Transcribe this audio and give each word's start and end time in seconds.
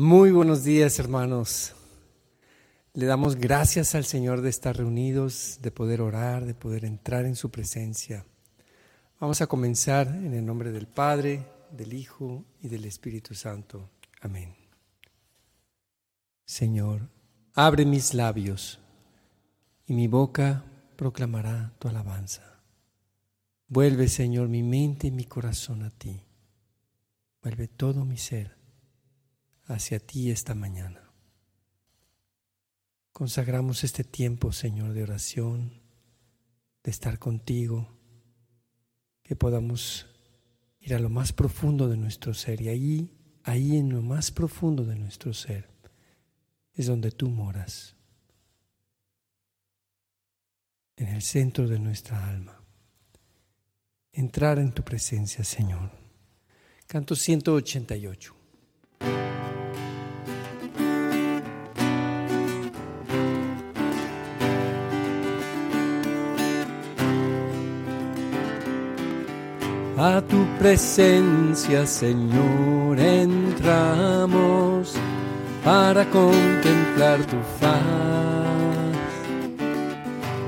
Muy 0.00 0.30
buenos 0.30 0.64
días, 0.64 0.98
hermanos. 0.98 1.74
Le 2.94 3.04
damos 3.04 3.36
gracias 3.36 3.94
al 3.94 4.06
Señor 4.06 4.40
de 4.40 4.48
estar 4.48 4.74
reunidos, 4.74 5.58
de 5.60 5.70
poder 5.70 6.00
orar, 6.00 6.46
de 6.46 6.54
poder 6.54 6.86
entrar 6.86 7.26
en 7.26 7.36
su 7.36 7.50
presencia. 7.50 8.24
Vamos 9.20 9.42
a 9.42 9.46
comenzar 9.46 10.06
en 10.06 10.32
el 10.32 10.46
nombre 10.46 10.72
del 10.72 10.86
Padre, 10.86 11.46
del 11.70 11.92
Hijo 11.92 12.46
y 12.62 12.68
del 12.68 12.86
Espíritu 12.86 13.34
Santo. 13.34 13.90
Amén. 14.22 14.54
Señor, 16.46 17.10
abre 17.52 17.84
mis 17.84 18.14
labios 18.14 18.80
y 19.86 19.92
mi 19.92 20.08
boca 20.08 20.64
proclamará 20.96 21.74
tu 21.78 21.88
alabanza. 21.88 22.62
Vuelve, 23.68 24.08
Señor, 24.08 24.48
mi 24.48 24.62
mente 24.62 25.08
y 25.08 25.10
mi 25.10 25.26
corazón 25.26 25.82
a 25.82 25.90
ti. 25.90 26.22
Vuelve 27.42 27.68
todo 27.68 28.06
mi 28.06 28.16
ser 28.16 28.59
hacia 29.70 30.00
ti 30.00 30.30
esta 30.30 30.54
mañana. 30.54 31.10
Consagramos 33.12 33.84
este 33.84 34.04
tiempo, 34.04 34.52
Señor, 34.52 34.92
de 34.92 35.02
oración, 35.02 35.80
de 36.82 36.90
estar 36.90 37.18
contigo, 37.18 37.88
que 39.22 39.36
podamos 39.36 40.06
ir 40.80 40.94
a 40.94 40.98
lo 40.98 41.10
más 41.10 41.32
profundo 41.32 41.88
de 41.88 41.96
nuestro 41.96 42.34
ser 42.34 42.60
y 42.62 42.68
ahí, 42.68 43.10
ahí 43.44 43.76
en 43.76 43.90
lo 43.90 44.02
más 44.02 44.30
profundo 44.30 44.84
de 44.84 44.96
nuestro 44.96 45.32
ser 45.34 45.68
es 46.74 46.86
donde 46.86 47.10
tú 47.10 47.28
moras, 47.28 47.94
en 50.96 51.08
el 51.08 51.22
centro 51.22 51.68
de 51.68 51.78
nuestra 51.78 52.28
alma. 52.28 52.62
Entrar 54.12 54.58
en 54.58 54.72
tu 54.72 54.82
presencia, 54.82 55.44
Señor. 55.44 55.90
Canto 56.86 57.14
188. 57.14 58.39
Tu 70.18 70.44
presencia, 70.58 71.86
Señor, 71.86 72.98
entramos 72.98 74.94
para 75.64 76.04
contemplar 76.04 77.20
tu 77.26 77.36
faz. 77.60 77.80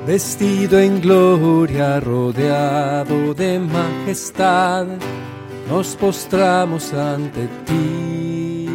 Vestido 0.07 0.79
en 0.81 1.01
gloria, 1.01 2.01
rodeado 2.01 3.35
de 3.35 3.61
majestad, 3.61 4.87
nos 5.71 5.95
postramos 5.95 6.93
ante 6.93 7.49
ti. 7.65 8.69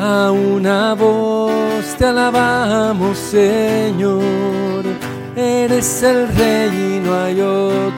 A 0.00 0.32
una 0.32 0.94
voz 0.94 1.84
te 1.96 2.04
alabamos, 2.04 3.16
Señor, 3.16 4.84
eres 5.34 6.02
el 6.02 6.28
rey 6.28 6.96
y 6.96 7.00
no 7.06 7.14
hay 7.14 7.40
otro 7.40 7.97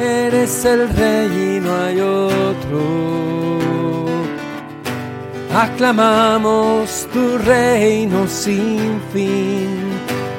eres 0.00 0.64
el 0.64 0.88
rey 0.88 1.56
y 1.56 1.60
no 1.60 1.76
hay 1.76 2.00
otro 2.00 3.34
aclamamos 5.54 7.06
tu 7.12 7.38
reino 7.38 8.26
sin 8.26 9.00
fin. 9.12 9.68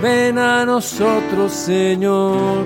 Ven 0.02 0.38
a 0.38 0.66
nosotros, 0.66 1.52
Señor. 1.52 2.66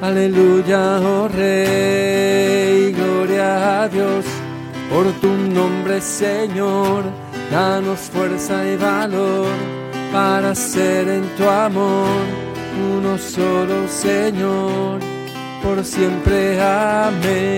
Aleluya, 0.00 1.00
oh 1.00 1.28
Rey. 1.28 2.92
Gloria 2.92 3.82
a 3.82 3.88
Dios 3.88 4.24
por 4.90 5.06
tu 5.20 5.28
nombre, 5.28 6.00
Señor. 6.00 7.02
Danos 7.50 7.98
fuerza 8.00 8.64
y 8.66 8.76
valor 8.76 9.48
para 10.12 10.54
ser 10.54 11.08
en 11.08 11.24
tu 11.36 11.48
amor 11.48 12.06
uno 12.96 13.18
solo, 13.18 13.88
Señor. 13.88 15.21
Por 15.62 15.84
siempre, 15.84 16.60
amén. 16.60 17.52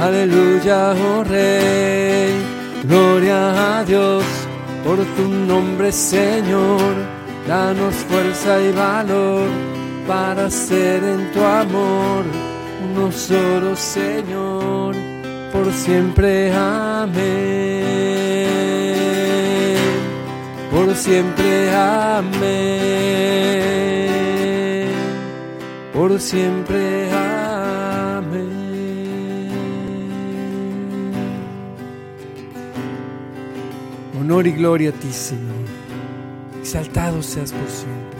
Aleluya, 0.00 0.94
oh 0.94 1.22
Rey, 1.24 2.34
gloria 2.82 3.78
a 3.78 3.84
Dios 3.84 4.24
por 4.84 4.98
tu 5.16 5.28
nombre, 5.28 5.92
Señor. 5.92 6.94
Danos 7.46 7.94
fuerza 7.94 8.60
y 8.60 8.72
valor 8.72 9.48
para 10.06 10.50
ser 10.50 11.04
en 11.04 11.30
tu 11.32 11.42
amor 11.42 12.24
uno 12.84 13.12
solo, 13.12 13.76
Señor, 13.76 14.94
por 15.52 15.72
siempre. 15.72 16.52
Amén. 16.52 17.22
Por 20.70 20.94
siempre. 20.94 21.70
Amén. 21.74 22.42
Por 25.92 26.18
siempre. 26.20 27.10
Amén. 27.12 28.48
Honor 34.18 34.46
y 34.46 34.52
gloria 34.52 34.90
a 34.90 34.92
ti, 34.92 35.12
Señor. 35.12 35.42
Exaltado 36.60 37.22
seas 37.22 37.52
por 37.52 37.68
siempre. 37.68 38.18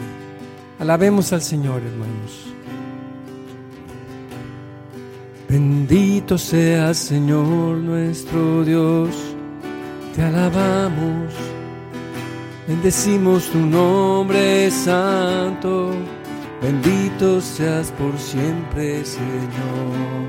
Alabemos 0.79 1.33
al 1.33 1.41
Señor, 1.41 1.81
hermanos. 1.81 2.53
Bendito 5.49 6.37
seas, 6.37 6.97
Señor 6.97 7.77
nuestro 7.77 8.63
Dios. 8.63 9.09
Te 10.15 10.23
alabamos. 10.23 11.33
Bendecimos 12.67 13.49
tu 13.49 13.59
nombre 13.59 14.69
santo. 14.71 15.91
Bendito 16.63 17.41
seas 17.41 17.91
por 17.91 18.17
siempre, 18.17 19.03
Señor. 19.03 20.23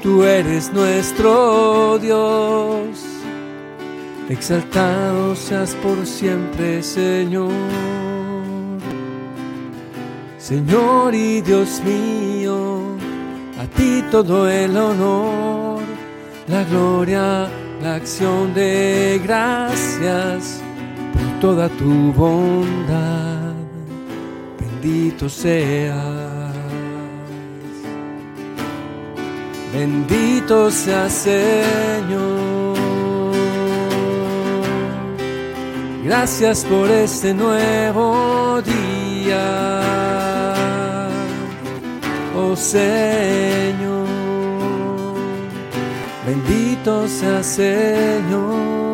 Tú 0.00 0.22
eres 0.22 0.72
nuestro 0.72 1.98
Dios 1.98 3.12
exaltado 4.28 5.34
seas 5.34 5.74
por 5.82 6.06
siempre, 6.06 6.82
Señor. 6.82 7.50
Señor 10.38 11.14
y 11.14 11.40
Dios 11.40 11.80
mío, 11.84 12.96
a 13.60 13.66
ti 13.76 14.02
todo 14.10 14.48
el 14.48 14.76
honor, 14.76 15.80
la 16.46 16.62
gloria, 16.64 17.48
la 17.82 17.96
acción 17.96 18.54
de 18.54 19.20
gracias 19.24 20.60
por 21.12 21.40
toda 21.40 21.68
tu 21.68 22.12
bondad. 22.12 23.31
Bendito 24.82 25.28
seas. 25.28 26.52
Bendito 29.72 30.72
seas, 30.72 31.12
Señor. 31.12 32.76
Gracias 36.02 36.64
por 36.64 36.90
este 36.90 37.32
nuevo 37.32 38.60
día, 38.62 39.92
oh 42.36 42.56
Señor. 42.56 44.08
Bendito 46.26 47.06
sea 47.06 47.40
Señor. 47.44 48.91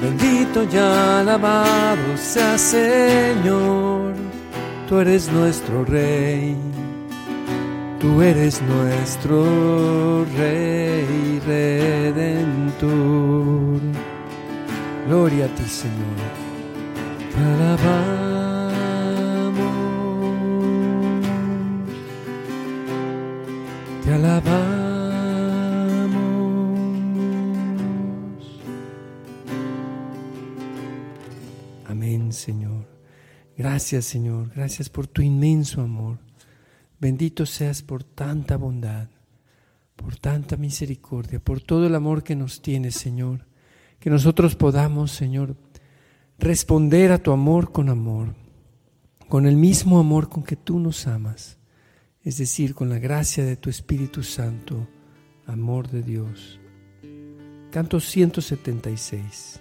Bendito 0.00 0.62
y 0.72 0.76
alabado 0.76 2.16
sea, 2.16 2.56
Señor. 2.56 4.14
Tú 4.88 5.00
eres 5.00 5.32
nuestro 5.32 5.84
Rey. 5.84 6.56
Tú 8.00 8.22
eres 8.22 8.62
nuestro 8.62 10.24
Rey 10.34 11.38
Redentor. 11.46 12.90
Gloria 15.06 15.44
a 15.44 15.48
ti, 15.48 15.64
Señor. 15.64 16.16
Te 17.30 17.38
alabamos. 17.44 18.40
Te 24.02 24.14
alabamos. 24.14 24.80
Amén, 31.86 32.32
Señor. 32.32 32.88
Gracias, 33.58 34.06
Señor. 34.06 34.50
Gracias 34.56 34.88
por 34.88 35.06
tu 35.06 35.20
inmenso 35.20 35.82
amor. 35.82 36.29
Bendito 37.00 37.46
seas 37.46 37.82
por 37.82 38.04
tanta 38.04 38.58
bondad, 38.58 39.08
por 39.96 40.16
tanta 40.16 40.58
misericordia, 40.58 41.40
por 41.40 41.62
todo 41.62 41.86
el 41.86 41.94
amor 41.94 42.22
que 42.22 42.36
nos 42.36 42.60
tienes, 42.60 42.94
Señor. 42.94 43.46
Que 43.98 44.10
nosotros 44.10 44.54
podamos, 44.54 45.10
Señor, 45.10 45.56
responder 46.38 47.10
a 47.10 47.18
tu 47.18 47.32
amor 47.32 47.72
con 47.72 47.88
amor, 47.88 48.34
con 49.28 49.46
el 49.46 49.56
mismo 49.56 49.98
amor 49.98 50.28
con 50.28 50.42
que 50.42 50.56
tú 50.56 50.78
nos 50.78 51.06
amas, 51.06 51.58
es 52.22 52.36
decir, 52.36 52.74
con 52.74 52.90
la 52.90 52.98
gracia 52.98 53.44
de 53.44 53.56
tu 53.56 53.70
Espíritu 53.70 54.22
Santo, 54.22 54.86
amor 55.46 55.88
de 55.88 56.02
Dios. 56.02 56.60
Canto 57.70 57.98
176. 57.98 59.60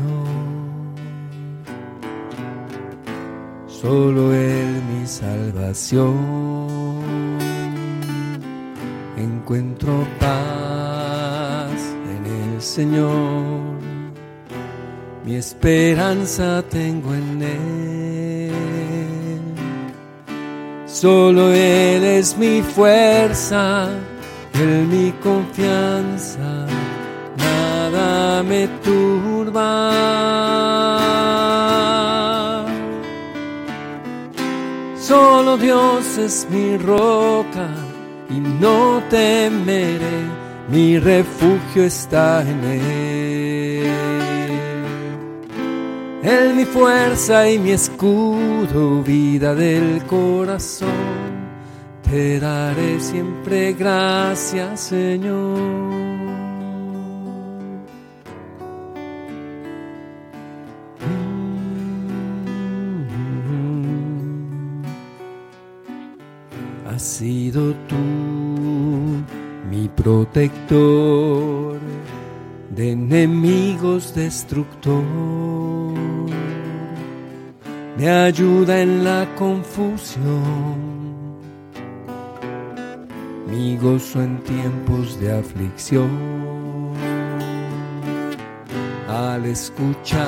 solo 3.68 4.34
Él 4.34 4.82
mi 4.92 5.08
salvación. 5.08 6.16
Encuentro 9.18 10.08
paz 10.20 11.80
en 12.16 12.54
el 12.54 12.62
Señor 12.62 13.78
mi 15.28 15.36
esperanza 15.36 16.64
tengo 16.70 17.14
en 17.14 17.42
Él. 17.42 18.52
Solo 20.86 21.52
Él 21.52 22.02
es 22.06 22.38
mi 22.38 22.62
fuerza, 22.62 23.90
Él 24.60 24.88
mi 24.88 25.12
confianza, 25.22 26.66
nada 27.38 28.42
me 28.42 28.68
turba. 28.84 29.92
Solo 35.00 35.58
Dios 35.58 36.18
es 36.18 36.48
mi 36.50 36.76
roca 36.78 37.70
y 38.32 38.40
no 38.40 39.04
temeré, 39.12 40.24
mi 40.70 40.98
refugio 40.98 41.84
está 41.84 42.42
en 42.42 42.64
Él. 42.64 43.92
Él 46.24 46.56
mi 46.56 46.66
fuerza 46.66 47.48
y 47.48 47.60
mi 47.60 47.74
escudo, 47.74 49.04
vida 49.04 49.54
del 49.54 50.04
corazón. 50.08 51.37
Te 52.10 52.40
daré 52.40 53.00
siempre 53.02 53.74
gracias, 53.74 54.80
Señor. 54.80 55.98
Has 66.90 67.02
sido 67.04 67.74
tú 67.88 67.96
mi 69.70 69.90
protector 69.90 71.78
de 72.70 72.92
enemigos 72.92 74.16
destructor. 74.16 75.04
Me 77.98 78.10
ayuda 78.10 78.82
en 78.82 79.04
la 79.04 79.28
confusión, 79.36 81.07
mi 83.50 83.78
gozo 83.78 84.22
en 84.22 84.40
tiempos 84.44 85.20
de 85.20 85.32
aflicción. 85.38 86.10
Al 89.08 89.46
escuchar 89.46 90.28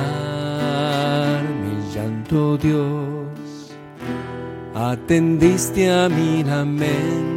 mi 1.63 1.93
llanto, 1.93 2.57
Dios, 2.57 3.75
atendiste 4.73 5.91
a 5.91 6.09
mi 6.09 6.43
lamento 6.43 7.29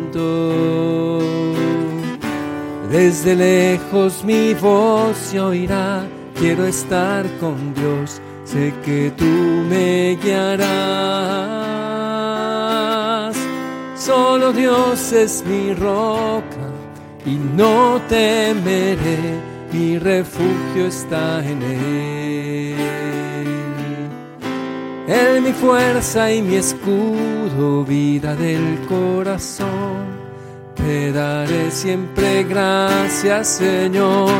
desde 2.92 3.34
lejos 3.34 4.22
mi 4.22 4.52
voz 4.52 5.16
se 5.16 5.40
oirá, 5.40 6.04
quiero 6.38 6.66
estar 6.66 7.24
con 7.40 7.72
Dios, 7.72 8.20
sé 8.44 8.74
que 8.84 9.10
tú 9.16 9.24
me 9.24 10.18
guiarás. 10.22 11.71
Solo 14.04 14.52
Dios 14.52 15.12
es 15.12 15.44
mi 15.46 15.72
roca 15.74 16.66
y 17.24 17.36
no 17.36 18.00
temeré, 18.08 19.38
mi 19.72 19.96
refugio 19.96 20.86
está 20.88 21.38
en 21.38 21.62
Él. 21.62 22.76
Él 25.06 25.40
mi 25.40 25.52
fuerza 25.52 26.32
y 26.32 26.42
mi 26.42 26.56
escudo, 26.56 27.84
vida 27.84 28.34
del 28.34 28.80
corazón 28.88 30.02
te 30.74 31.12
daré 31.12 31.70
siempre 31.70 32.42
gracias, 32.42 33.46
Señor. 33.46 34.32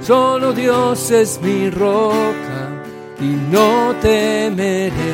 Solo 0.00 0.54
Dios 0.54 1.10
es 1.10 1.38
mi 1.42 1.68
roca 1.68 2.60
y 3.20 3.36
no 3.52 3.94
temeré, 4.00 5.12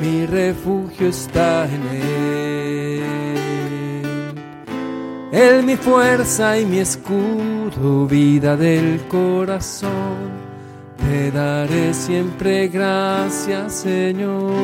mi 0.00 0.26
refugio 0.26 1.10
está 1.10 1.66
en 1.66 1.96
Él. 1.96 3.25
Él 5.36 5.64
mi 5.64 5.76
fuerza 5.76 6.58
y 6.58 6.64
mi 6.64 6.78
escudo, 6.78 8.06
vida 8.06 8.56
del 8.56 9.06
corazón. 9.06 10.30
Te 10.96 11.30
daré 11.30 11.92
siempre 11.92 12.68
gracias, 12.68 13.74
Señor. 13.74 14.54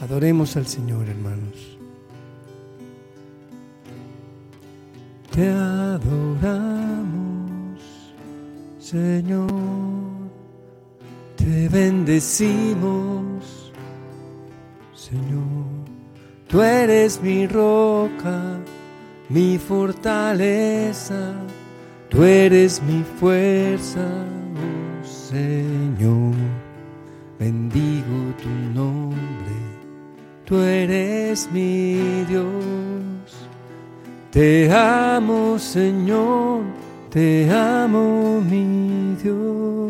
Adoremos 0.00 0.56
al 0.56 0.66
Señor, 0.66 1.08
hermanos. 1.08 1.78
Te 5.30 5.48
adoramos, 5.48 6.10
Señor. 8.80 10.11
Te 11.42 11.68
bendecimos, 11.68 13.72
Señor. 14.94 15.66
Tú 16.46 16.62
eres 16.62 17.20
mi 17.20 17.48
roca, 17.48 18.60
mi 19.28 19.58
fortaleza. 19.58 21.34
Tú 22.08 22.22
eres 22.22 22.80
mi 22.82 23.02
fuerza, 23.18 24.06
oh 24.06 25.04
Señor. 25.04 26.32
Bendigo 27.40 28.32
tu 28.40 28.48
nombre. 28.72 29.56
Tú 30.44 30.60
eres 30.60 31.50
mi 31.52 32.24
Dios. 32.28 33.48
Te 34.30 34.72
amo, 34.72 35.58
Señor. 35.58 36.62
Te 37.10 37.50
amo, 37.50 38.40
mi 38.40 39.16
Dios. 39.20 39.81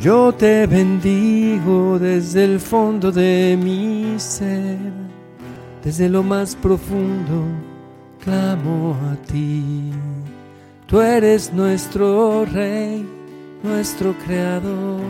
Yo 0.00 0.32
te 0.32 0.66
bendigo 0.66 1.98
desde 1.98 2.44
el 2.44 2.58
fondo 2.58 3.12
de 3.12 3.58
mi 3.62 4.18
ser, 4.18 4.78
desde 5.84 6.08
lo 6.08 6.22
más 6.22 6.56
profundo, 6.56 7.44
clamo 8.18 8.96
a 9.12 9.16
ti. 9.30 9.92
Tú 10.86 11.02
eres 11.02 11.52
nuestro 11.52 12.46
Rey, 12.46 13.06
nuestro 13.62 14.14
Creador. 14.24 15.02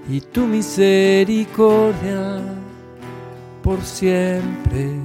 y 0.09 0.21
tu 0.21 0.47
misericordia 0.47 2.60
por 3.63 3.81
siempre. 3.81 4.99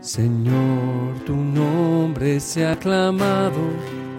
Señor, 0.00 1.18
tu 1.26 1.34
nombre 1.34 2.38
se 2.40 2.66
ha 2.66 2.72
aclamado 2.72 3.60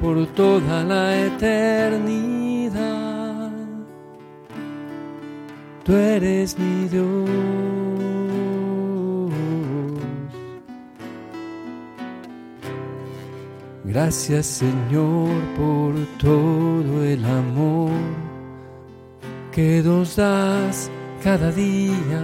por 0.02 0.26
toda 0.28 0.84
la 0.84 1.26
eternidad. 1.26 2.76
Tú 5.84 5.94
eres 5.94 6.58
mi 6.58 6.88
Dios. 6.88 7.30
Gracias 13.84 14.46
Señor 14.48 15.30
por 15.56 15.96
todo 16.18 17.04
el 17.06 17.24
amor 17.24 17.92
que 19.54 19.82
nos 19.82 20.18
das 20.18 20.92
cada 21.24 21.50
día 21.52 22.22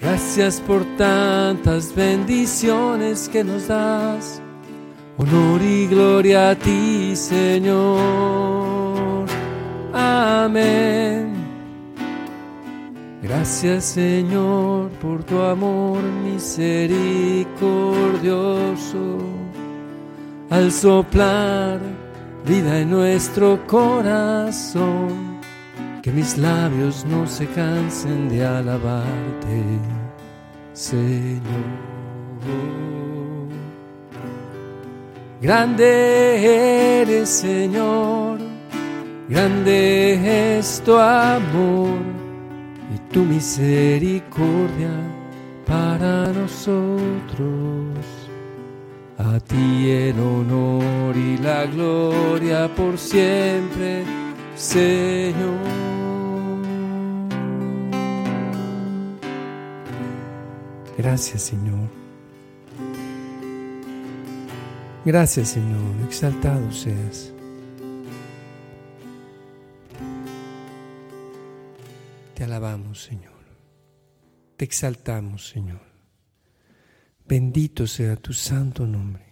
Gracias 0.00 0.60
por 0.60 0.84
tantas 0.96 1.94
bendiciones 1.94 3.28
que 3.28 3.44
nos 3.44 3.68
das. 3.68 4.40
Honor 5.18 5.60
y 5.60 5.86
gloria 5.86 6.50
a 6.50 6.54
ti, 6.54 7.14
Señor. 7.14 8.00
Amén. 9.92 11.34
Gracias, 13.22 13.84
Señor, 13.84 14.88
por 15.02 15.22
tu 15.24 15.42
amor 15.42 16.02
misericordioso. 16.24 19.18
Al 20.48 20.72
soplar 20.72 21.78
vida 22.46 22.80
en 22.80 22.90
nuestro 22.90 23.60
corazón 23.66 25.29
que 26.02 26.10
mis 26.10 26.38
labios 26.38 27.04
no 27.04 27.26
se 27.26 27.46
cansen 27.46 28.28
de 28.28 28.44
alabarte, 28.44 29.62
Señor. 30.72 31.90
Grande 35.42 37.00
eres, 37.00 37.28
Señor, 37.28 38.38
grande 39.28 40.58
es 40.58 40.82
tu 40.84 40.96
amor 40.96 41.98
y 42.94 43.12
tu 43.12 43.24
misericordia 43.24 44.90
para 45.66 46.26
nosotros. 46.32 47.96
A 49.18 49.38
ti 49.40 49.90
el 49.90 50.18
honor 50.18 51.16
y 51.16 51.36
la 51.38 51.66
gloria 51.66 52.68
por 52.74 52.98
siempre, 52.98 54.04
Señor. 54.60 55.58
Gracias 60.98 61.42
Señor. 61.42 61.88
Gracias 65.02 65.48
Señor, 65.48 65.96
exaltado 66.06 66.70
seas. 66.72 67.32
Te 72.34 72.44
alabamos 72.44 73.02
Señor. 73.02 73.32
Te 74.58 74.66
exaltamos 74.66 75.48
Señor. 75.48 75.80
Bendito 77.26 77.86
sea 77.86 78.16
tu 78.16 78.34
santo 78.34 78.86
nombre. 78.86 79.24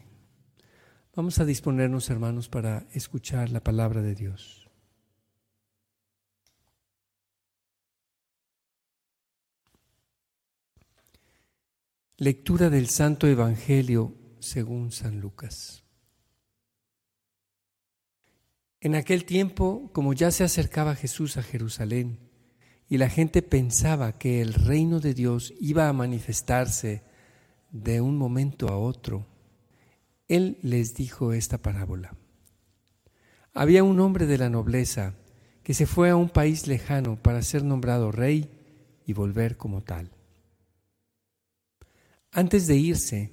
Vamos 1.15 1.39
a 1.39 1.45
disponernos 1.45 2.09
hermanos 2.09 2.49
para 2.49 2.87
escuchar 2.95 3.51
la 3.51 3.61
palabra 3.61 4.01
de 4.01 4.15
Dios. 4.15 4.58
Lectura 12.21 12.69
del 12.69 12.89
Santo 12.89 13.29
Evangelio 13.29 14.13
según 14.41 14.91
San 14.91 15.21
Lucas. 15.21 15.85
En 18.81 18.97
aquel 18.97 19.25
tiempo, 19.25 19.89
como 19.93 20.15
ya 20.15 20.33
se 20.33 20.43
acercaba 20.43 20.97
Jesús 20.97 21.37
a 21.37 21.45
Jerusalén, 21.45 22.19
y 22.89 22.99
la 22.99 23.09
gente 23.09 23.41
pensaba 23.41 24.19
que 24.19 24.41
el 24.41 24.55
reino 24.55 24.99
de 24.99 25.15
Dios 25.15 25.55
iba 25.61 25.89
a 25.89 25.93
manifestarse 25.93 27.05
de 27.71 28.01
un 28.01 28.17
momento 28.17 28.67
a 28.67 28.77
otro, 28.77 29.25
Él 30.27 30.59
les 30.63 30.97
dijo 30.97 31.33
esta 31.33 31.59
parábola. 31.59 32.17
Había 33.55 33.85
un 33.85 34.01
hombre 34.01 34.27
de 34.27 34.39
la 34.39 34.51
nobleza 34.51 35.15
que 35.63 35.73
se 35.73 35.87
fue 35.87 36.11
a 36.11 36.17
un 36.17 36.31
país 36.31 36.67
lejano 36.67 37.15
para 37.23 37.43
ser 37.43 37.63
nombrado 37.63 38.11
rey 38.11 38.51
y 39.07 39.13
volver 39.13 39.57
como 39.57 39.85
tal. 39.85 40.18
Antes 42.33 42.67
de 42.67 42.77
irse, 42.77 43.33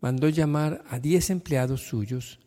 mandó 0.00 0.28
llamar 0.28 0.84
a 0.88 0.98
diez 0.98 1.30
empleados 1.30 1.82
suyos, 1.82 2.40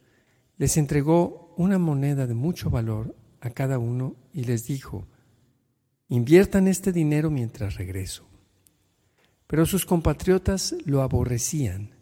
les 0.58 0.78
entregó 0.78 1.54
una 1.58 1.80
moneda 1.80 2.28
de 2.28 2.34
mucho 2.34 2.70
valor 2.70 3.16
a 3.40 3.50
cada 3.50 3.80
uno 3.80 4.16
y 4.34 4.44
les 4.44 4.68
dijo, 4.68 5.08
inviertan 6.08 6.68
este 6.68 6.92
dinero 6.92 7.32
mientras 7.32 7.76
regreso. 7.76 8.28
Pero 9.48 9.66
sus 9.66 9.86
compatriotas 9.86 10.76
lo 10.86 11.02
aborrecían 11.02 11.96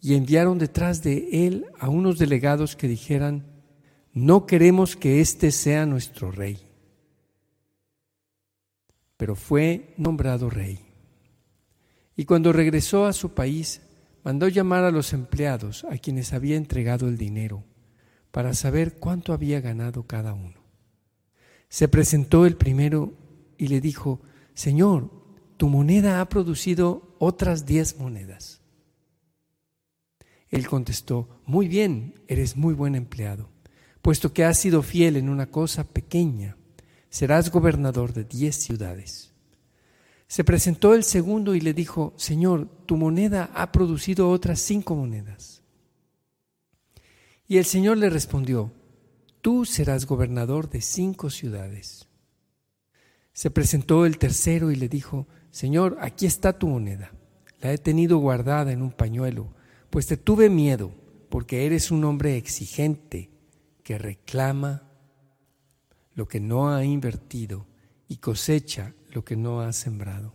y 0.00 0.14
enviaron 0.14 0.58
detrás 0.58 1.02
de 1.02 1.46
él 1.46 1.66
a 1.78 1.88
unos 1.88 2.18
delegados 2.18 2.76
que 2.76 2.88
dijeran, 2.88 3.46
no 4.12 4.46
queremos 4.46 4.96
que 4.96 5.20
éste 5.20 5.52
sea 5.52 5.86
nuestro 5.86 6.30
rey. 6.32 6.58
Pero 9.16 9.36
fue 9.36 9.94
nombrado 9.96 10.48
rey. 10.48 10.87
Y 12.18 12.24
cuando 12.24 12.52
regresó 12.52 13.06
a 13.06 13.12
su 13.12 13.32
país, 13.32 13.80
mandó 14.24 14.48
llamar 14.48 14.82
a 14.82 14.90
los 14.90 15.12
empleados 15.12 15.86
a 15.88 15.98
quienes 15.98 16.32
había 16.32 16.56
entregado 16.56 17.06
el 17.06 17.16
dinero 17.16 17.62
para 18.32 18.54
saber 18.54 18.96
cuánto 18.98 19.32
había 19.32 19.60
ganado 19.60 20.02
cada 20.02 20.34
uno. 20.34 20.60
Se 21.68 21.86
presentó 21.86 22.44
el 22.44 22.56
primero 22.56 23.12
y 23.56 23.68
le 23.68 23.80
dijo, 23.80 24.20
Señor, 24.54 25.12
tu 25.58 25.68
moneda 25.68 26.20
ha 26.20 26.28
producido 26.28 27.14
otras 27.20 27.66
diez 27.66 28.00
monedas. 28.00 28.62
Él 30.48 30.66
contestó, 30.66 31.28
Muy 31.46 31.68
bien, 31.68 32.20
eres 32.26 32.56
muy 32.56 32.74
buen 32.74 32.96
empleado, 32.96 33.48
puesto 34.02 34.32
que 34.32 34.44
has 34.44 34.58
sido 34.58 34.82
fiel 34.82 35.16
en 35.16 35.28
una 35.28 35.52
cosa 35.52 35.84
pequeña, 35.84 36.56
serás 37.10 37.52
gobernador 37.52 38.12
de 38.12 38.24
diez 38.24 38.56
ciudades. 38.56 39.27
Se 40.28 40.44
presentó 40.44 40.94
el 40.94 41.04
segundo 41.04 41.54
y 41.54 41.60
le 41.60 41.72
dijo, 41.72 42.12
Señor, 42.16 42.68
tu 42.84 42.98
moneda 42.98 43.50
ha 43.54 43.72
producido 43.72 44.28
otras 44.28 44.60
cinco 44.60 44.94
monedas. 44.94 45.62
Y 47.46 47.56
el 47.56 47.64
Señor 47.64 47.96
le 47.96 48.10
respondió, 48.10 48.70
tú 49.40 49.64
serás 49.64 50.04
gobernador 50.04 50.68
de 50.68 50.82
cinco 50.82 51.30
ciudades. 51.30 52.08
Se 53.32 53.50
presentó 53.50 54.04
el 54.04 54.18
tercero 54.18 54.70
y 54.70 54.76
le 54.76 54.90
dijo, 54.90 55.26
Señor, 55.50 55.96
aquí 55.98 56.26
está 56.26 56.58
tu 56.58 56.68
moneda. 56.68 57.10
La 57.60 57.72
he 57.72 57.78
tenido 57.78 58.18
guardada 58.18 58.70
en 58.70 58.82
un 58.82 58.92
pañuelo, 58.92 59.54
pues 59.88 60.06
te 60.06 60.18
tuve 60.18 60.50
miedo, 60.50 60.92
porque 61.30 61.64
eres 61.64 61.90
un 61.90 62.04
hombre 62.04 62.36
exigente 62.36 63.30
que 63.82 63.96
reclama 63.96 64.82
lo 66.12 66.28
que 66.28 66.38
no 66.38 66.68
ha 66.68 66.84
invertido 66.84 67.66
y 68.08 68.18
cosecha 68.18 68.94
lo 69.10 69.24
que 69.24 69.36
no 69.36 69.60
has 69.60 69.76
sembrado. 69.76 70.34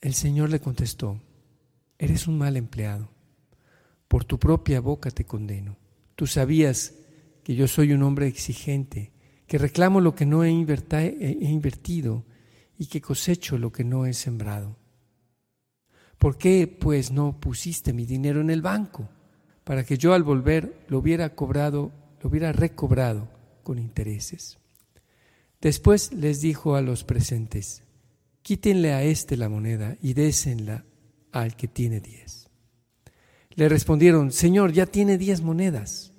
El 0.00 0.14
Señor 0.14 0.50
le 0.50 0.60
contestó, 0.60 1.20
eres 1.98 2.26
un 2.26 2.38
mal 2.38 2.56
empleado, 2.56 3.10
por 4.08 4.24
tu 4.24 4.38
propia 4.38 4.80
boca 4.80 5.10
te 5.10 5.24
condeno. 5.24 5.76
Tú 6.16 6.26
sabías 6.26 6.94
que 7.44 7.54
yo 7.54 7.68
soy 7.68 7.92
un 7.92 8.02
hombre 8.02 8.26
exigente, 8.26 9.12
que 9.46 9.58
reclamo 9.58 10.00
lo 10.00 10.14
que 10.14 10.26
no 10.26 10.44
he 10.44 10.50
invertido 10.50 12.24
y 12.78 12.86
que 12.86 13.00
cosecho 13.00 13.58
lo 13.58 13.72
que 13.72 13.84
no 13.84 14.06
he 14.06 14.14
sembrado. 14.14 14.76
¿Por 16.18 16.38
qué, 16.38 16.66
pues, 16.66 17.10
no 17.10 17.40
pusiste 17.40 17.92
mi 17.92 18.04
dinero 18.06 18.40
en 18.40 18.50
el 18.50 18.62
banco 18.62 19.08
para 19.64 19.84
que 19.84 19.98
yo 19.98 20.14
al 20.14 20.22
volver 20.22 20.84
lo 20.88 20.98
hubiera 20.98 21.34
cobrado, 21.34 21.92
lo 22.22 22.30
hubiera 22.30 22.52
recobrado 22.52 23.28
con 23.62 23.78
intereses? 23.78 24.59
Después 25.60 26.12
les 26.12 26.40
dijo 26.40 26.74
a 26.74 26.80
los 26.80 27.04
presentes, 27.04 27.82
quítenle 28.42 28.92
a 28.92 29.02
éste 29.02 29.36
la 29.36 29.48
moneda 29.48 29.96
y 30.00 30.14
désenla 30.14 30.86
al 31.32 31.54
que 31.54 31.68
tiene 31.68 32.00
diez. 32.00 32.48
Le 33.50 33.68
respondieron, 33.68 34.32
Señor, 34.32 34.72
ya 34.72 34.86
tiene 34.86 35.18
diez 35.18 35.42
monedas. 35.42 36.12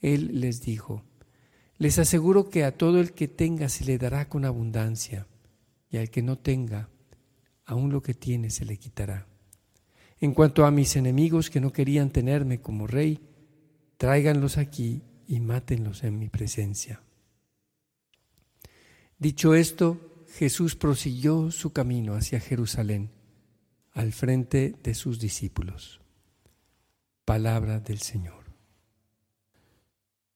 Él 0.00 0.40
les 0.40 0.60
dijo, 0.62 1.04
les 1.78 1.98
aseguro 1.98 2.50
que 2.50 2.64
a 2.64 2.76
todo 2.76 3.00
el 3.00 3.12
que 3.12 3.28
tenga 3.28 3.68
se 3.68 3.84
le 3.84 3.98
dará 3.98 4.28
con 4.28 4.44
abundancia, 4.44 5.26
y 5.88 5.98
al 5.98 6.10
que 6.10 6.22
no 6.22 6.36
tenga, 6.36 6.88
aún 7.64 7.92
lo 7.92 8.02
que 8.02 8.14
tiene 8.14 8.50
se 8.50 8.64
le 8.64 8.76
quitará. 8.76 9.28
En 10.20 10.32
cuanto 10.32 10.64
a 10.64 10.70
mis 10.70 10.96
enemigos 10.96 11.50
que 11.50 11.60
no 11.60 11.72
querían 11.72 12.10
tenerme 12.10 12.60
como 12.60 12.86
rey, 12.86 13.20
tráiganlos 13.98 14.56
aquí 14.56 15.02
y 15.28 15.38
mátenlos 15.40 16.02
en 16.02 16.18
mi 16.18 16.28
presencia. 16.28 17.02
Dicho 19.18 19.54
esto, 19.54 20.24
Jesús 20.34 20.76
prosiguió 20.76 21.50
su 21.50 21.72
camino 21.72 22.14
hacia 22.14 22.38
Jerusalén, 22.38 23.10
al 23.92 24.12
frente 24.12 24.74
de 24.82 24.94
sus 24.94 25.18
discípulos. 25.18 26.02
Palabra 27.24 27.80
del 27.80 27.98
Señor. 27.98 28.44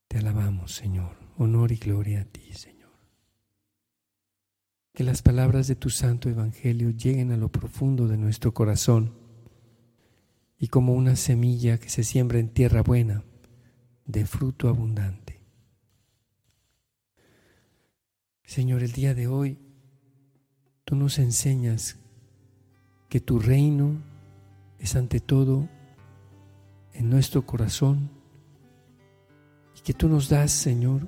Te 0.09 0.19
alabamos, 0.19 0.75
Señor. 0.75 1.15
Honor 1.37 1.73
y 1.73 1.77
gloria 1.77 2.23
a 2.23 2.25
ti, 2.25 2.53
Señor. 2.53 2.91
Que 4.93 5.05
las 5.05 5.23
palabras 5.23 5.69
de 5.69 5.77
tu 5.77 5.91
santo 5.91 6.29
Evangelio 6.29 6.91
lleguen 6.91 7.33
a 7.33 7.37
lo 7.37 7.53
profundo 7.53 8.09
de 8.09 8.17
nuestro 8.17 8.53
corazón 8.53 9.15
y 10.59 10.69
como 10.69 10.95
una 10.95 11.17
semilla 11.17 11.79
que 11.79 11.91
se 11.91 12.03
siembra 12.03 12.39
en 12.39 12.49
tierra 12.49 12.83
buena, 12.83 13.25
de 14.05 14.27
fruto 14.27 14.69
abundante. 14.69 15.30
Señor, 18.51 18.83
el 18.83 18.91
día 18.91 19.15
de 19.15 19.29
hoy 19.29 19.57
tú 20.85 20.97
nos 20.97 21.21
enseñas 21.21 22.01
que 23.09 23.21
tu 23.21 23.39
reino 23.39 24.03
es 24.81 24.97
ante 24.97 25.21
todo 25.21 25.69
en 26.93 27.09
nuestro 27.09 27.47
corazón 27.47 28.11
y 29.79 29.83
que 29.83 29.95
tú 29.95 30.09
nos 30.09 30.29
das, 30.29 30.51
Señor, 30.51 31.07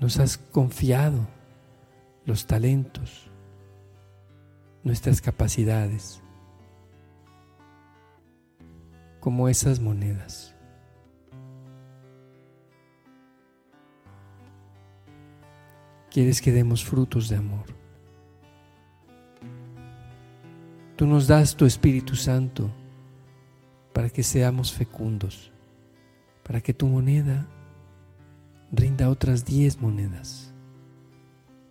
nos 0.00 0.18
has 0.18 0.36
confiado 0.36 1.28
los 2.24 2.44
talentos, 2.44 3.30
nuestras 4.82 5.20
capacidades, 5.20 6.20
como 9.20 9.48
esas 9.48 9.78
monedas. 9.78 10.56
Quieres 16.10 16.40
que 16.40 16.52
demos 16.52 16.84
frutos 16.84 17.28
de 17.28 17.36
amor. 17.36 17.64
Tú 20.96 21.06
nos 21.06 21.26
das 21.26 21.56
tu 21.56 21.64
Espíritu 21.64 22.14
Santo 22.14 22.70
para 23.92 24.10
que 24.10 24.22
seamos 24.22 24.72
fecundos, 24.72 25.50
para 26.42 26.60
que 26.60 26.74
tu 26.74 26.86
moneda 26.86 27.46
rinda 28.70 29.08
otras 29.08 29.44
diez 29.44 29.80
monedas, 29.80 30.52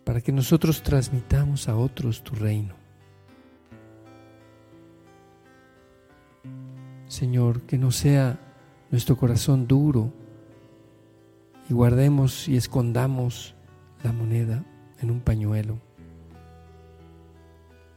para 0.04 0.22
que 0.22 0.32
nosotros 0.32 0.82
transmitamos 0.82 1.70
a 1.70 1.76
otros 1.76 2.24
tu 2.24 2.34
reino. 2.36 2.76
Señor, 7.08 7.62
que 7.64 7.78
no 7.78 7.92
sea 7.92 8.40
nuestro 8.92 9.18
corazón 9.18 9.68
duro 9.68 10.12
y 11.70 11.74
guardemos 11.74 12.48
y 12.48 12.58
escondamos 12.58 13.56
la 14.04 14.12
moneda 14.12 14.64
en 15.02 15.12
un 15.12 15.22
pañuelo. 15.22 15.80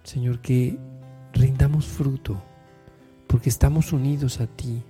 Señor, 0.03 0.41
que 0.41 0.79
rindamos 1.33 1.87
fruto, 1.87 2.43
porque 3.27 3.49
estamos 3.49 3.93
unidos 3.93 4.41
a 4.41 4.47
ti. 4.47 4.83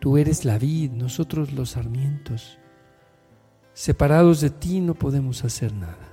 Tú 0.00 0.16
eres 0.16 0.44
la 0.44 0.58
vid, 0.58 0.90
nosotros 0.92 1.52
los 1.52 1.70
sarmientos. 1.70 2.58
Separados 3.72 4.40
de 4.40 4.50
ti 4.50 4.80
no 4.80 4.94
podemos 4.94 5.44
hacer 5.44 5.72
nada. 5.72 6.08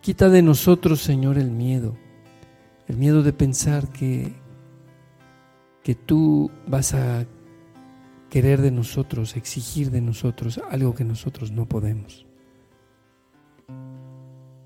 Quita 0.00 0.28
de 0.28 0.42
nosotros, 0.42 1.00
Señor, 1.00 1.38
el 1.38 1.50
miedo, 1.50 1.96
el 2.86 2.96
miedo 2.96 3.22
de 3.22 3.32
pensar 3.32 3.88
que, 3.88 4.32
que 5.82 5.94
tú 5.94 6.50
vas 6.66 6.94
a 6.94 7.26
querer 8.30 8.60
de 8.62 8.70
nosotros, 8.70 9.36
exigir 9.36 9.90
de 9.90 10.00
nosotros 10.00 10.60
algo 10.70 10.94
que 10.94 11.04
nosotros 11.04 11.50
no 11.50 11.66
podemos. 11.66 12.27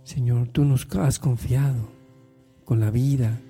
Señor, 0.04 0.48
tú 0.48 0.64
nos 0.64 0.86
has 0.96 1.18
confiado 1.18 1.88
con 2.64 2.80
la 2.80 2.90
vida, 2.90 3.40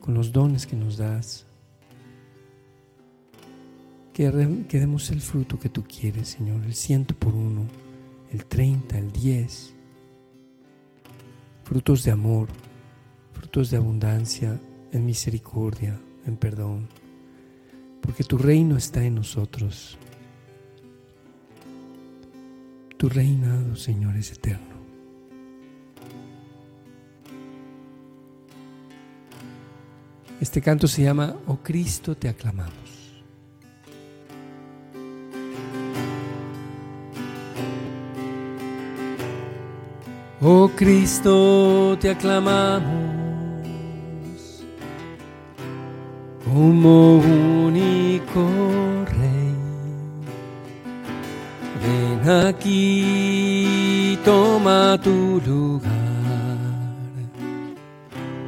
con 0.00 0.14
los 0.14 0.32
dones 0.32 0.66
que 0.66 0.76
nos 0.76 0.96
das. 0.96 1.46
Que, 4.12 4.30
demos 4.30 5.10
el 5.10 5.20
fruto 5.20 5.58
que 5.58 5.68
tú 5.68 5.82
quieres, 5.82 6.28
Señor, 6.28 6.62
el 6.64 6.74
ciento 6.74 7.14
por 7.16 7.34
uno, 7.34 7.66
el 8.30 8.44
treinta, 8.46 8.98
el 8.98 9.10
diez. 9.10 9.74
Frutos 11.64 12.04
de 12.04 12.12
amor, 12.12 12.48
frutos 13.32 13.70
de 13.70 13.78
abundancia, 13.78 14.60
en 14.92 15.04
misericordia, 15.04 15.98
en 16.26 16.36
perdón. 16.36 16.88
Porque 18.00 18.22
tu 18.22 18.38
reino 18.38 18.76
está 18.76 19.02
en 19.02 19.16
nosotros. 19.16 19.98
Tu 22.96 23.08
reinado, 23.08 23.74
Señor, 23.74 24.16
es 24.16 24.30
eterno. 24.30 24.73
Este 30.40 30.60
canto 30.60 30.86
se 30.88 31.02
llama 31.02 31.34
Oh 31.46 31.58
Cristo, 31.62 32.16
te 32.16 32.28
aclamamos. 32.28 32.72
Oh 40.40 40.70
Cristo, 40.76 41.96
te 42.00 42.10
aclamamos 42.10 42.82
como 46.44 47.16
único 47.16 48.46
Rey. 49.06 49.54
Ven 51.80 52.28
aquí, 52.46 54.18
toma 54.24 54.98
tu 55.02 55.40
lugar 55.46 55.93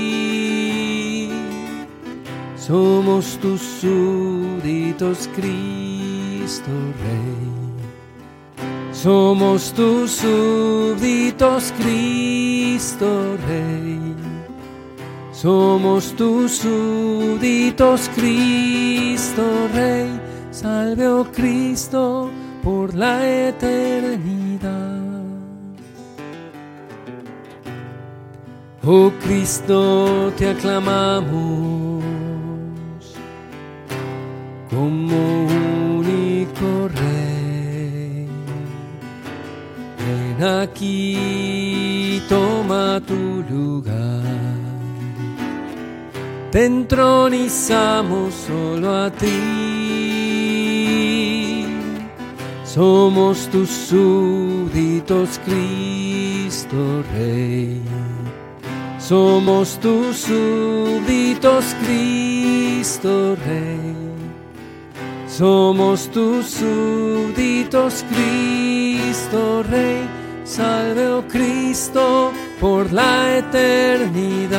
Somos 2.57 3.37
tus 3.39 3.61
súbditos, 3.61 5.29
Cristo 5.35 6.71
Rey. 7.03 7.49
Somos 8.93 9.73
tus 9.73 10.13
súbditos, 10.13 11.75
Cristo 11.77 13.37
Rey. 13.49 14.15
Somos 15.33 16.15
tus 16.15 16.59
súbditos, 16.59 18.09
Cristo 18.15 19.43
Rey. 19.75 20.21
Salve, 20.53 21.09
oh 21.09 21.25
Cristo, 21.33 22.31
por 22.63 22.95
la 22.95 23.27
eternidad. 23.49 24.38
Oh 28.91 29.13
Cristo, 29.23 30.33
te 30.39 30.49
aclamamos 30.49 32.03
como 34.71 35.45
único 35.99 36.89
Rey. 36.95 38.27
Ven 39.99 40.43
aquí, 40.43 42.23
toma 42.31 43.03
tu 43.07 43.45
lugar. 43.51 44.23
Te 46.51 46.65
entronizamos 46.65 48.33
solo 48.33 48.97
a 49.05 49.11
ti. 49.11 49.27
Somos 52.65 53.49
tus 53.49 53.69
súbditos, 53.69 55.39
Cristo 55.45 57.05
Rey. 57.13 57.83
Somos 59.09 59.79
tus 59.81 60.19
súbditos, 60.19 61.65
Cristo 61.83 63.37
Rey. 63.37 63.97
Somos 65.27 66.11
tus 66.11 66.45
súbditos, 66.51 68.05
Cristo 68.11 69.63
Rey. 69.63 70.07
Salve, 70.45 71.09
oh 71.09 71.23
Cristo, 71.27 72.33
por 72.61 72.93
la 72.93 73.39
eternidad. 73.39 74.59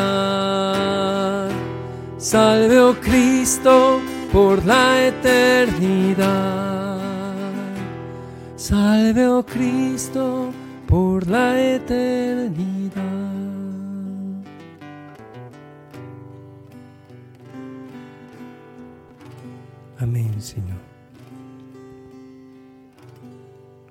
Salve, 2.17 2.79
oh 2.79 2.95
Cristo, 2.95 3.99
por 4.33 4.65
la 4.65 5.09
eternidad. 5.09 6.97
Salve, 8.55 9.27
oh 9.27 9.45
Cristo, 9.45 10.51
por 10.87 11.27
la 11.27 11.61
eternidad. 11.61 13.28
Amén, 19.99 20.41
Señor. 20.41 20.79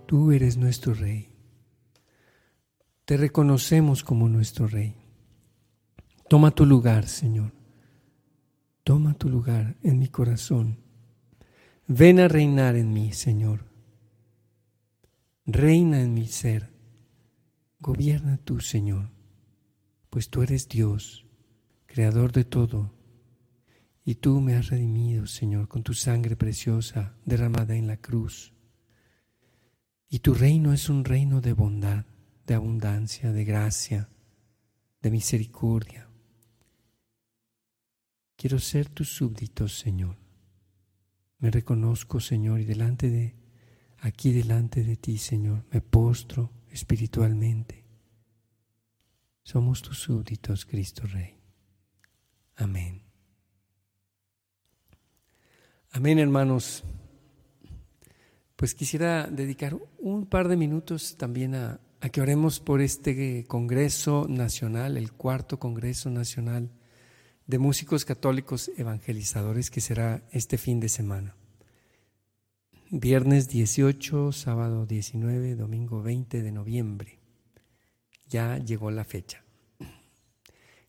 Tú 0.06 0.32
eres 0.32 0.56
nuestro 0.56 0.94
Rey. 0.94 1.28
Te 3.04 3.18
reconocemos 3.18 4.02
como 4.02 4.26
nuestro 4.26 4.66
Rey. 4.66 4.96
Toma 6.26 6.50
tu 6.50 6.64
lugar, 6.64 7.06
Señor. 7.06 7.52
Toma 8.84 9.12
tu 9.12 9.28
lugar 9.28 9.76
en 9.82 9.98
mi 9.98 10.08
corazón. 10.08 10.78
Ven 11.86 12.20
a 12.20 12.28
reinar 12.28 12.76
en 12.76 12.90
mí, 12.90 13.12
Señor. 13.12 13.66
Reina 15.44 16.00
en 16.00 16.14
mi 16.14 16.26
ser. 16.26 16.72
Gobierna 17.80 18.38
tú, 18.38 18.60
Señor, 18.60 19.10
pues 20.08 20.30
tú 20.30 20.42
eres 20.42 20.68
Dios, 20.68 21.26
creador 21.86 22.32
de 22.32 22.44
todo, 22.44 22.97
y 24.08 24.14
tú 24.14 24.40
me 24.40 24.54
has 24.54 24.68
redimido, 24.68 25.26
Señor, 25.26 25.68
con 25.68 25.82
tu 25.82 25.92
sangre 25.92 26.34
preciosa 26.34 27.14
derramada 27.26 27.76
en 27.76 27.86
la 27.86 27.98
cruz. 27.98 28.54
Y 30.08 30.20
tu 30.20 30.32
reino 30.32 30.72
es 30.72 30.88
un 30.88 31.04
reino 31.04 31.42
de 31.42 31.52
bondad, 31.52 32.06
de 32.46 32.54
abundancia, 32.54 33.32
de 33.32 33.44
gracia, 33.44 34.08
de 35.02 35.10
misericordia. 35.10 36.08
Quiero 38.34 38.58
ser 38.58 38.88
tu 38.88 39.04
súbdito, 39.04 39.68
Señor. 39.68 40.16
Me 41.38 41.50
reconozco, 41.50 42.18
Señor, 42.18 42.60
y 42.60 42.64
delante 42.64 43.10
de 43.10 43.36
aquí 43.98 44.32
delante 44.32 44.84
de 44.84 44.96
ti, 44.96 45.18
Señor, 45.18 45.66
me 45.70 45.82
postro 45.82 46.50
espiritualmente. 46.70 47.84
Somos 49.42 49.82
tus 49.82 49.98
súbditos, 49.98 50.64
Cristo 50.64 51.02
Rey. 51.06 51.34
Amén. 52.56 53.07
Amén, 55.90 56.18
hermanos. 56.18 56.84
Pues 58.56 58.74
quisiera 58.74 59.26
dedicar 59.26 59.76
un 59.98 60.26
par 60.26 60.48
de 60.48 60.56
minutos 60.56 61.16
también 61.16 61.54
a, 61.54 61.80
que 62.12 62.20
oremos 62.20 62.60
por 62.60 62.80
este 62.80 63.44
Congreso 63.46 64.26
Nacional, 64.28 64.96
el 64.96 65.12
cuarto 65.12 65.58
Congreso 65.58 66.10
Nacional 66.10 66.70
de 67.46 67.58
Músicos 67.58 68.04
Católicos 68.04 68.70
Evangelizadores 68.76 69.70
que 69.70 69.80
será 69.80 70.22
este 70.30 70.58
fin 70.58 70.78
de 70.78 70.88
semana 70.88 71.34
viernes 72.90 73.48
18, 73.48 74.32
sábado 74.32 74.86
19, 74.86 75.56
domingo 75.56 76.02
20 76.02 76.42
de 76.42 76.52
noviembre. 76.52 77.18
Ya 78.28 78.58
llegó 78.58 78.90
la 78.90 79.04
fecha. 79.04 79.44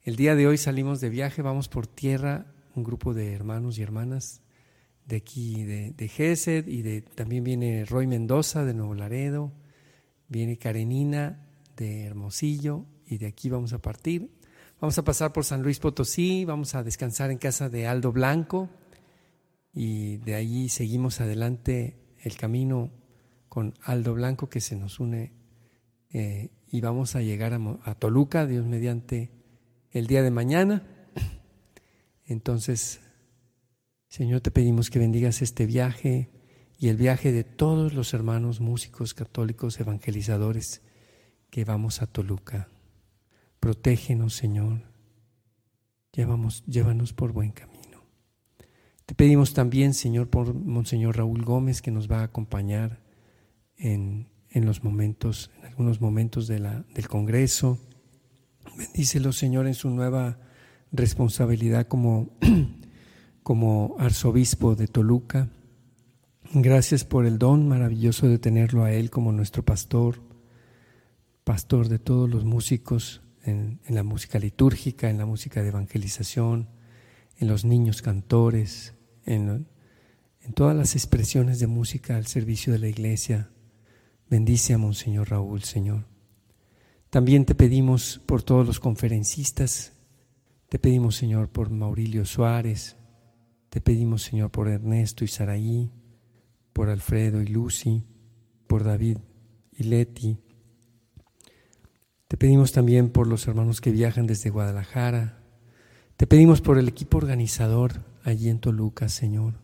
El 0.03 0.15
día 0.15 0.35
de 0.35 0.47
hoy 0.47 0.57
salimos 0.57 1.01
de 1.01 1.09
viaje, 1.09 1.41
vamos 1.41 1.67
por 1.67 1.87
tierra, 1.87 2.45
un 2.75 2.83
grupo 2.83 3.13
de 3.13 3.33
hermanos 3.33 3.77
y 3.77 3.81
hermanas 3.81 4.41
de 5.09 5.15
aquí, 5.15 5.63
de, 5.63 5.91
de 5.97 6.63
y 6.67 6.81
de, 6.83 7.01
también 7.01 7.43
viene 7.43 7.83
Roy 7.83 8.05
Mendoza 8.05 8.63
de 8.63 8.75
Nuevo 8.75 8.93
Laredo, 8.93 9.51
viene 10.27 10.59
Karenina 10.59 11.47
de 11.75 12.05
Hermosillo, 12.05 12.85
y 13.07 13.17
de 13.17 13.25
aquí 13.25 13.49
vamos 13.49 13.73
a 13.73 13.79
partir. 13.79 14.29
Vamos 14.79 14.99
a 14.99 15.03
pasar 15.03 15.33
por 15.33 15.45
San 15.45 15.63
Luis 15.63 15.79
Potosí, 15.79 16.45
vamos 16.45 16.75
a 16.75 16.83
descansar 16.83 17.31
en 17.31 17.39
casa 17.39 17.69
de 17.69 17.87
Aldo 17.87 18.11
Blanco, 18.11 18.69
y 19.73 20.17
de 20.17 20.35
ahí 20.35 20.69
seguimos 20.69 21.21
adelante 21.21 21.97
el 22.21 22.37
camino 22.37 22.91
con 23.49 23.73
Aldo 23.81 24.13
Blanco 24.13 24.47
que 24.47 24.61
se 24.61 24.75
nos 24.75 24.99
une 24.99 25.33
eh, 26.11 26.49
y 26.67 26.81
vamos 26.81 27.15
a 27.15 27.21
llegar 27.21 27.59
a, 27.83 27.95
Toluca, 27.95 28.45
Dios 28.45 28.67
mediante, 28.67 29.31
el 29.89 30.05
día 30.05 30.21
de 30.21 30.29
mañana. 30.29 30.83
Entonces, 32.25 32.99
Señor, 34.09 34.41
te 34.41 34.49
pedimos 34.49 34.89
que 34.89 34.97
bendigas 34.97 35.43
este 35.43 35.67
viaje 35.67 36.31
y 36.79 36.87
el 36.87 36.97
viaje 36.97 37.31
de 37.31 37.43
todos 37.43 37.93
los 37.93 38.15
hermanos 38.15 38.59
músicos 38.59 39.13
católicos 39.13 39.79
evangelizadores 39.79 40.81
que 41.51 41.63
vamos 41.63 42.01
a 42.01 42.07
Toluca. 42.07 42.69
Protégenos, 43.59 44.33
Señor. 44.33 44.81
llévanos 46.11 47.13
por 47.13 47.33
buen 47.33 47.51
camino. 47.51 48.03
Te 49.05 49.13
pedimos 49.13 49.53
también, 49.53 49.93
Señor, 49.93 50.27
por 50.27 50.55
Monseñor 50.55 51.17
Raúl 51.17 51.43
Gómez, 51.43 51.83
que 51.83 51.91
nos 51.91 52.09
va 52.09 52.21
a 52.21 52.23
acompañar 52.23 53.03
en, 53.77 54.27
los 54.55 54.83
momentos, 54.83 55.51
en 55.59 55.65
algunos 55.67 56.01
momentos 56.01 56.47
de 56.47 56.57
la, 56.57 56.83
del 56.95 57.07
Congreso. 57.07 57.77
Bendícelo, 58.75 59.33
Señor, 59.33 59.67
en 59.67 59.75
su 59.75 59.91
nueva 59.91 60.39
responsabilidad 60.91 61.87
como, 61.87 62.29
como 63.49 63.95
arzobispo 63.97 64.75
de 64.75 64.85
Toluca. 64.85 65.49
Gracias 66.53 67.03
por 67.03 67.25
el 67.25 67.39
don 67.39 67.67
maravilloso 67.67 68.27
de 68.27 68.37
tenerlo 68.37 68.83
a 68.83 68.91
Él 68.91 69.09
como 69.09 69.31
nuestro 69.31 69.65
pastor, 69.65 70.21
pastor 71.43 71.89
de 71.89 71.97
todos 71.97 72.29
los 72.29 72.45
músicos 72.45 73.23
en, 73.43 73.79
en 73.85 73.95
la 73.95 74.03
música 74.03 74.37
litúrgica, 74.37 75.09
en 75.09 75.17
la 75.17 75.25
música 75.25 75.63
de 75.63 75.69
evangelización, 75.69 76.69
en 77.39 77.47
los 77.47 77.65
niños 77.65 78.03
cantores, 78.03 78.93
en, 79.25 79.65
todas 80.53 80.77
las 80.77 80.93
expresiones 80.93 81.57
de 81.59 81.65
música 81.65 82.17
al 82.17 82.27
servicio 82.27 82.71
de 82.71 82.77
la 82.77 82.87
iglesia. 82.87 83.49
Bendice 84.29 84.75
a 84.75 84.77
Monseñor 84.77 85.31
Raúl, 85.31 85.63
Señor. 85.63 86.05
También 87.09 87.45
te 87.45 87.55
pedimos 87.55 88.21
por 88.27 88.43
todos 88.43 88.67
los 88.67 88.79
conferencistas, 88.79 89.93
te 90.69 90.77
pedimos, 90.77 91.15
Señor, 91.15 91.49
por 91.49 91.71
Maurilio 91.71 92.25
Suárez, 92.25 92.95
te 93.69 93.81
pedimos, 93.81 94.23
Señor, 94.23 94.51
por 94.51 94.67
Ernesto 94.67 95.23
y 95.23 95.27
Saraí, 95.27 95.91
por 96.73 96.89
Alfredo 96.89 97.41
y 97.41 97.47
Lucy, 97.47 98.03
por 98.67 98.83
David 98.83 99.17
y 99.71 99.83
Leti. 99.83 100.37
Te 102.27 102.37
pedimos 102.37 102.71
también 102.71 103.09
por 103.09 103.27
los 103.27 103.47
hermanos 103.47 103.81
que 103.81 103.91
viajan 103.91 104.27
desde 104.27 104.49
Guadalajara. 104.49 105.39
Te 106.17 106.27
pedimos 106.27 106.61
por 106.61 106.77
el 106.77 106.87
equipo 106.87 107.17
organizador 107.17 108.03
allí 108.23 108.49
en 108.49 108.59
Toluca, 108.59 109.09
Señor. 109.09 109.55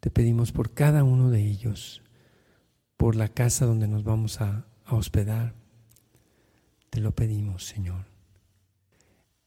Te 0.00 0.10
pedimos 0.10 0.52
por 0.52 0.74
cada 0.74 1.04
uno 1.04 1.30
de 1.30 1.44
ellos, 1.44 2.02
por 2.96 3.16
la 3.16 3.28
casa 3.28 3.66
donde 3.66 3.88
nos 3.88 4.04
vamos 4.04 4.40
a, 4.40 4.66
hospedar. 4.88 5.54
Te 6.90 7.00
lo 7.00 7.12
pedimos, 7.14 7.64
Señor. 7.64 8.04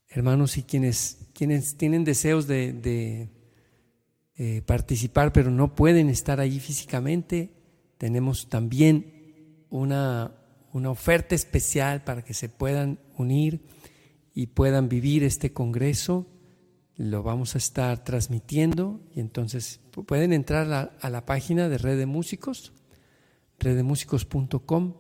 Hermanos, 0.07 0.57
y 0.57 0.63
quienes, 0.63 1.27
quienes 1.33 1.77
tienen 1.77 2.03
deseos 2.03 2.47
de, 2.47 3.29
eh, 4.37 4.61
participar, 4.65 5.31
pero 5.31 5.49
no 5.49 5.75
pueden 5.75 6.09
estar 6.09 6.41
allí 6.41 6.59
físicamente, 6.59 7.53
tenemos 7.97 8.49
también 8.49 9.65
una, 9.69 10.35
una 10.73 10.89
oferta 10.89 11.35
especial 11.35 12.03
para 12.03 12.21
que 12.21 12.33
se 12.33 12.49
puedan 12.49 12.99
unir 13.17 13.61
y 14.33 14.47
puedan 14.47 14.89
vivir 14.89 15.23
este 15.23 15.53
congreso. 15.53 16.27
Lo 16.97 17.23
vamos 17.23 17.55
a 17.55 17.59
estar 17.59 18.03
transmitiendo 18.03 18.99
y 19.15 19.21
entonces 19.21 19.79
pueden 20.05 20.33
entrar 20.33 20.91
a, 20.99 21.09
la 21.09 21.25
página 21.25 21.69
de 21.69 21.77
Red 21.77 21.97
de 21.97 22.05
Músicos, 22.05 22.73
reddemúsicos.com 23.59 24.95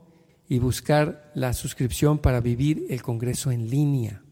y 0.47 0.59
buscar 0.59 1.31
la 1.35 1.51
suscripción 1.51 2.19
para 2.19 2.39
vivir 2.39 2.85
el 2.89 3.01
Congreso 3.01 3.51
en 3.51 3.69
línea. 3.69 4.23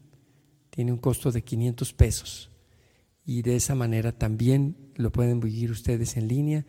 Tiene 0.70 0.92
un 0.92 0.98
costo 0.98 1.30
de 1.30 1.42
500 1.42 1.92
pesos 1.92 2.53
y 3.24 3.42
de 3.42 3.56
esa 3.56 3.74
manera 3.74 4.12
también 4.12 4.76
lo 4.96 5.10
pueden 5.12 5.40
vivir 5.40 5.70
ustedes 5.70 6.16
en 6.16 6.28
línea. 6.28 6.66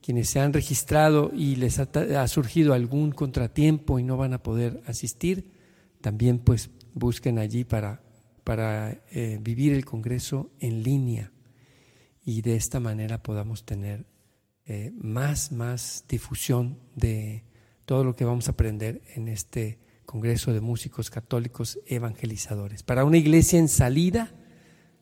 Quienes 0.00 0.28
se 0.30 0.40
han 0.40 0.52
registrado 0.52 1.32
y 1.34 1.56
les 1.56 1.78
ha, 1.78 2.28
surgido 2.28 2.72
algún 2.72 3.12
contratiempo 3.12 3.98
y 3.98 4.04
no 4.04 4.16
van 4.16 4.32
a 4.32 4.42
poder 4.42 4.82
asistir, 4.86 5.50
también 6.00 6.38
pues 6.38 6.70
busquen 6.94 7.38
allí 7.38 7.64
para 7.64 8.02
para 8.48 9.02
eh, 9.10 9.38
vivir 9.42 9.74
el 9.74 9.84
Congreso 9.84 10.50
en 10.58 10.82
línea 10.82 11.32
y 12.24 12.40
de 12.40 12.56
esta 12.56 12.80
manera 12.80 13.22
podamos 13.22 13.66
tener 13.66 14.06
eh, 14.64 14.90
más, 14.96 15.52
más 15.52 16.06
difusión 16.08 16.78
de 16.96 17.44
todo 17.84 18.04
lo 18.04 18.16
que 18.16 18.24
vamos 18.24 18.48
a 18.48 18.52
aprender 18.52 19.02
en 19.14 19.28
este 19.28 19.78
Congreso 20.06 20.54
de 20.54 20.62
Músicos 20.62 21.10
Católicos 21.10 21.78
Evangelizadores. 21.84 22.82
Para 22.82 23.04
una 23.04 23.18
iglesia 23.18 23.58
en 23.58 23.68
salida, 23.68 24.32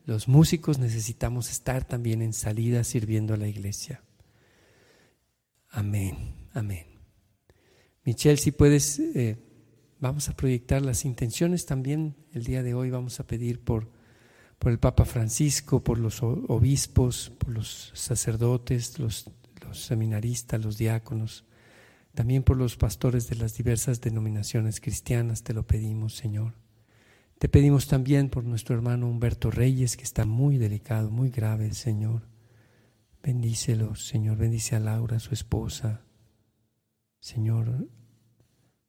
los 0.06 0.28
músicos 0.28 0.78
necesitamos 0.78 1.50
estar 1.50 1.84
también 1.84 2.22
en 2.22 2.32
salida 2.32 2.84
sirviendo 2.84 3.34
a 3.34 3.36
la 3.36 3.48
iglesia. 3.48 4.02
Amén, 5.68 6.48
amén. 6.54 6.86
Michelle, 8.04 8.36
si 8.36 8.52
puedes, 8.52 9.00
eh, 9.00 9.36
vamos 9.98 10.28
a 10.28 10.36
proyectar 10.36 10.80
las 10.80 11.04
intenciones 11.04 11.66
también. 11.66 12.14
El 12.32 12.44
día 12.44 12.62
de 12.62 12.72
hoy 12.72 12.88
vamos 12.88 13.18
a 13.18 13.26
pedir 13.26 13.60
por, 13.60 13.90
por 14.60 14.70
el 14.70 14.78
Papa 14.78 15.04
Francisco, 15.04 15.82
por 15.82 15.98
los 15.98 16.22
obispos, 16.22 17.32
por 17.36 17.48
los 17.48 17.90
sacerdotes, 17.94 19.00
los, 19.00 19.28
los 19.60 19.82
seminaristas, 19.82 20.64
los 20.64 20.78
diáconos, 20.78 21.44
también 22.14 22.44
por 22.44 22.56
los 22.56 22.76
pastores 22.76 23.28
de 23.28 23.34
las 23.34 23.56
diversas 23.56 24.00
denominaciones 24.00 24.80
cristianas, 24.80 25.42
te 25.42 25.52
lo 25.52 25.66
pedimos, 25.66 26.14
Señor. 26.14 26.65
Te 27.38 27.50
pedimos 27.50 27.86
también 27.86 28.30
por 28.30 28.44
nuestro 28.44 28.74
hermano 28.74 29.08
Humberto 29.08 29.50
Reyes, 29.50 29.98
que 29.98 30.04
está 30.04 30.24
muy 30.24 30.56
delicado, 30.56 31.10
muy 31.10 31.28
grave, 31.28 31.74
Señor. 31.74 32.22
Bendícelo, 33.22 33.94
Señor. 33.94 34.38
Bendice 34.38 34.74
a 34.74 34.80
Laura, 34.80 35.18
su 35.18 35.34
esposa. 35.34 36.02
Señor, 37.20 37.88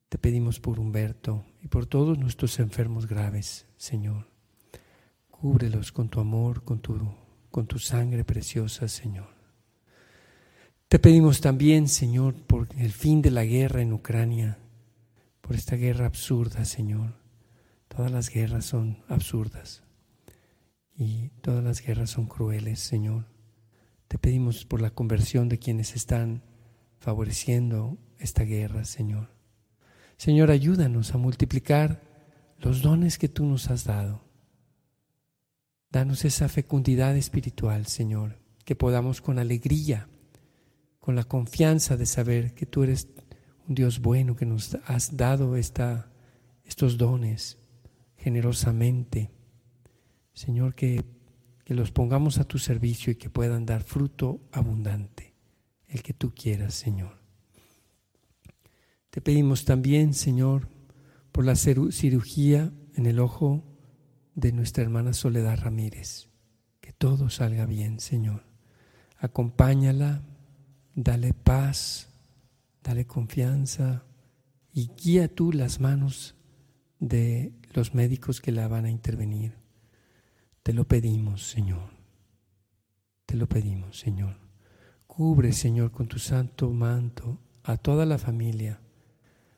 te 0.08 0.18
pedimos 0.18 0.62
por 0.62 0.80
Humberto 0.80 1.44
y 1.62 1.68
por 1.68 1.88
todos 1.88 2.18
nuestros 2.18 2.58
enfermos 2.60 3.06
graves, 3.06 3.68
Señor. 3.76 4.30
Cúbrelos 5.30 5.92
con 5.92 6.08
tu 6.08 6.22
amor, 6.22 6.64
con 6.64 6.80
tu, 6.80 6.98
con 7.52 7.68
tu 7.68 7.80
sangre 7.80 8.24
preciosa, 8.24 8.88
Señor. 8.88 9.36
Te 10.88 11.00
pedimos 11.00 11.42
también, 11.42 11.90
Señor, 11.90 12.34
por 12.34 12.70
el 12.78 12.94
fin 12.94 13.22
de 13.22 13.32
la 13.32 13.44
guerra 13.44 13.82
en 13.82 13.92
Ucrania, 13.92 14.58
por 15.42 15.54
esta 15.54 15.76
guerra 15.76 16.06
absurda, 16.06 16.64
Señor 16.64 17.27
Todas 17.88 18.12
las 18.12 18.30
guerras 18.30 18.66
son 18.66 19.04
absurdas 19.08 19.84
y 20.98 21.30
todas 21.42 21.64
las 21.64 21.82
guerras 21.82 22.10
son 22.10 22.26
crueles, 22.26 22.80
Señor. 22.80 23.26
Te 24.08 24.18
pedimos 24.18 24.66
por 24.66 24.82
la 24.82 24.90
conversión 24.90 25.50
de 25.50 25.60
quienes 25.60 25.96
están 25.96 26.44
favoreciendo 27.00 27.98
esta 28.18 28.44
guerra, 28.44 28.84
Señor. 28.84 29.30
Señor, 30.18 30.50
ayúdanos 30.50 31.14
a 31.14 31.18
multiplicar 31.18 32.02
los 32.58 32.82
dones 32.82 33.18
que 33.18 33.30
tú 33.30 33.46
nos 33.46 33.70
has 33.70 33.84
dado. 33.84 34.24
Danos 35.92 36.26
esa 36.26 36.50
fecundidad 36.50 37.16
espiritual, 37.16 37.86
Señor, 37.86 38.40
que 38.66 38.76
podamos 38.76 39.22
con 39.22 39.40
alegría, 39.40 40.10
con 41.00 41.16
la 41.16 41.24
confianza 41.24 41.96
de 41.96 42.06
saber 42.06 42.54
que 42.56 42.66
tú 42.66 42.84
eres 42.84 43.08
un 43.68 43.76
Dios 43.76 44.02
bueno, 44.02 44.36
que 44.36 44.46
nos 44.46 44.76
has 44.86 45.16
dado 45.16 45.56
esta, 45.56 46.12
estos 46.66 46.98
dones 46.98 47.58
generosamente. 48.18 49.32
Señor, 50.34 50.76
que, 50.76 51.04
que 51.64 51.74
los 51.74 51.92
pongamos 51.92 52.38
a 52.40 52.44
tu 52.44 52.60
servicio 52.60 53.12
y 53.12 53.16
que 53.16 53.30
puedan 53.30 53.66
dar 53.66 53.84
fruto 53.84 54.42
abundante, 54.52 55.34
el 55.88 56.04
que 56.04 56.14
tú 56.14 56.34
quieras, 56.34 56.74
Señor. 56.74 57.18
Te 59.10 59.22
pedimos 59.22 59.66
también, 59.66 60.14
Señor, 60.14 60.70
por 61.32 61.46
la 61.46 61.56
cirugía 61.56 62.72
en 62.94 63.06
el 63.06 63.20
ojo 63.20 63.64
de 64.36 64.52
nuestra 64.52 64.84
hermana 64.84 65.14
Soledad 65.14 65.60
Ramírez. 65.60 66.30
Que 66.82 66.94
todo 66.94 67.30
salga 67.30 67.66
bien, 67.66 68.00
Señor. 68.00 68.44
Acompáñala, 69.18 70.22
dale 70.94 71.34
paz, 71.34 72.10
dale 72.84 73.06
confianza 73.08 74.04
y 74.72 74.92
guía 74.96 75.28
tú 75.28 75.52
las 75.52 75.80
manos 75.80 76.36
de 77.00 77.54
los 77.78 77.94
médicos 77.94 78.42
que 78.42 78.52
la 78.52 78.68
van 78.68 78.86
a 78.86 78.90
intervenir. 78.90 79.54
Te 80.64 80.74
lo 80.74 80.88
pedimos, 80.88 81.48
Señor. 81.48 81.92
Te 83.28 83.36
lo 83.38 83.48
pedimos, 83.48 84.00
Señor. 84.00 84.36
Cubre, 85.06 85.54
Señor, 85.54 85.92
con 85.92 86.08
tu 86.08 86.18
santo 86.18 86.72
manto 86.72 87.40
a 87.64 87.78
toda 87.78 88.08
la 88.08 88.18
familia, 88.18 88.82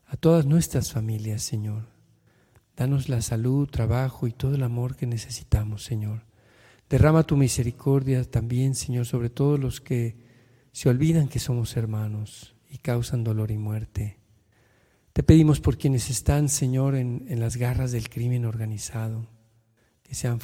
a 0.06 0.18
todas 0.18 0.46
nuestras 0.46 0.92
familias, 0.92 1.44
Señor. 1.44 1.88
Danos 2.76 3.08
la 3.08 3.22
salud, 3.22 3.70
trabajo 3.70 4.28
y 4.28 4.34
todo 4.34 4.56
el 4.56 4.64
amor 4.64 4.98
que 4.98 5.08
necesitamos, 5.08 5.86
Señor. 5.86 6.26
Derrama 6.90 7.24
tu 7.24 7.38
misericordia 7.38 8.30
también, 8.30 8.76
Señor, 8.76 9.06
sobre 9.06 9.30
todos 9.30 9.58
los 9.62 9.80
que 9.80 10.18
se 10.74 10.90
olvidan 10.90 11.30
que 11.30 11.40
somos 11.40 11.78
hermanos 11.78 12.54
y 12.70 12.80
causan 12.80 13.24
dolor 13.24 13.50
y 13.50 13.58
muerte. 13.58 14.19
Te 15.20 15.24
pedimos 15.24 15.60
por 15.60 15.78
quienes 15.78 16.10
están, 16.10 16.48
Señor, 16.48 16.96
en, 16.96 17.26
las 17.42 17.58
garras 17.58 17.92
del 17.92 18.08
crimen 18.08 18.46
organizado, 18.46 19.28
que 20.02 20.16
se 20.16 20.30
han, 20.30 20.40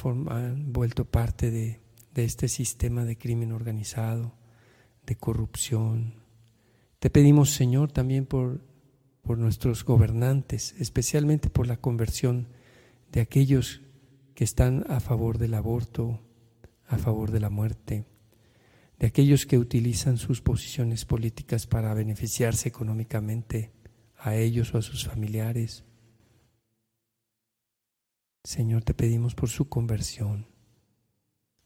vuelto 0.70 1.06
parte 1.06 1.50
de, 1.50 1.80
este 2.14 2.46
sistema 2.46 3.06
de 3.06 3.16
crimen 3.16 3.52
organizado, 3.52 4.34
de 5.06 5.16
corrupción. 5.16 6.16
Te 6.98 7.08
pedimos, 7.08 7.52
Señor, 7.52 7.90
también 7.90 8.26
por, 8.26 8.60
nuestros 9.24 9.82
gobernantes, 9.82 10.74
especialmente 10.78 11.48
por 11.48 11.66
la 11.66 11.78
conversión 11.78 12.48
de 13.12 13.22
aquellos 13.22 13.80
que 14.34 14.44
están 14.44 14.84
a 14.90 15.00
favor 15.00 15.38
del 15.38 15.54
aborto, 15.54 16.20
a 16.86 16.98
favor 16.98 17.30
de 17.30 17.40
la 17.40 17.48
muerte, 17.48 18.04
de 18.98 19.06
aquellos 19.06 19.46
que 19.46 19.56
utilizan 19.56 20.18
sus 20.18 20.42
posiciones 20.42 21.06
políticas 21.06 21.66
para 21.66 21.94
beneficiarse 21.94 22.68
económicamente 22.68 23.72
a 24.26 24.34
ellos 24.34 24.74
o 24.74 24.78
a 24.78 24.82
sus 24.82 25.06
familiares. 25.06 25.84
Señor, 28.42 28.82
te 28.82 28.92
pedimos 28.92 29.36
por 29.36 29.48
su 29.48 29.68
conversión, 29.68 30.48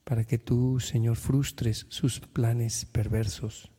para 0.04 0.24
que 0.24 0.36
tú, 0.36 0.78
Señor, 0.78 1.16
frustres 1.16 1.86
sus 1.88 2.20
planes 2.20 2.84
perversos. 2.84 3.72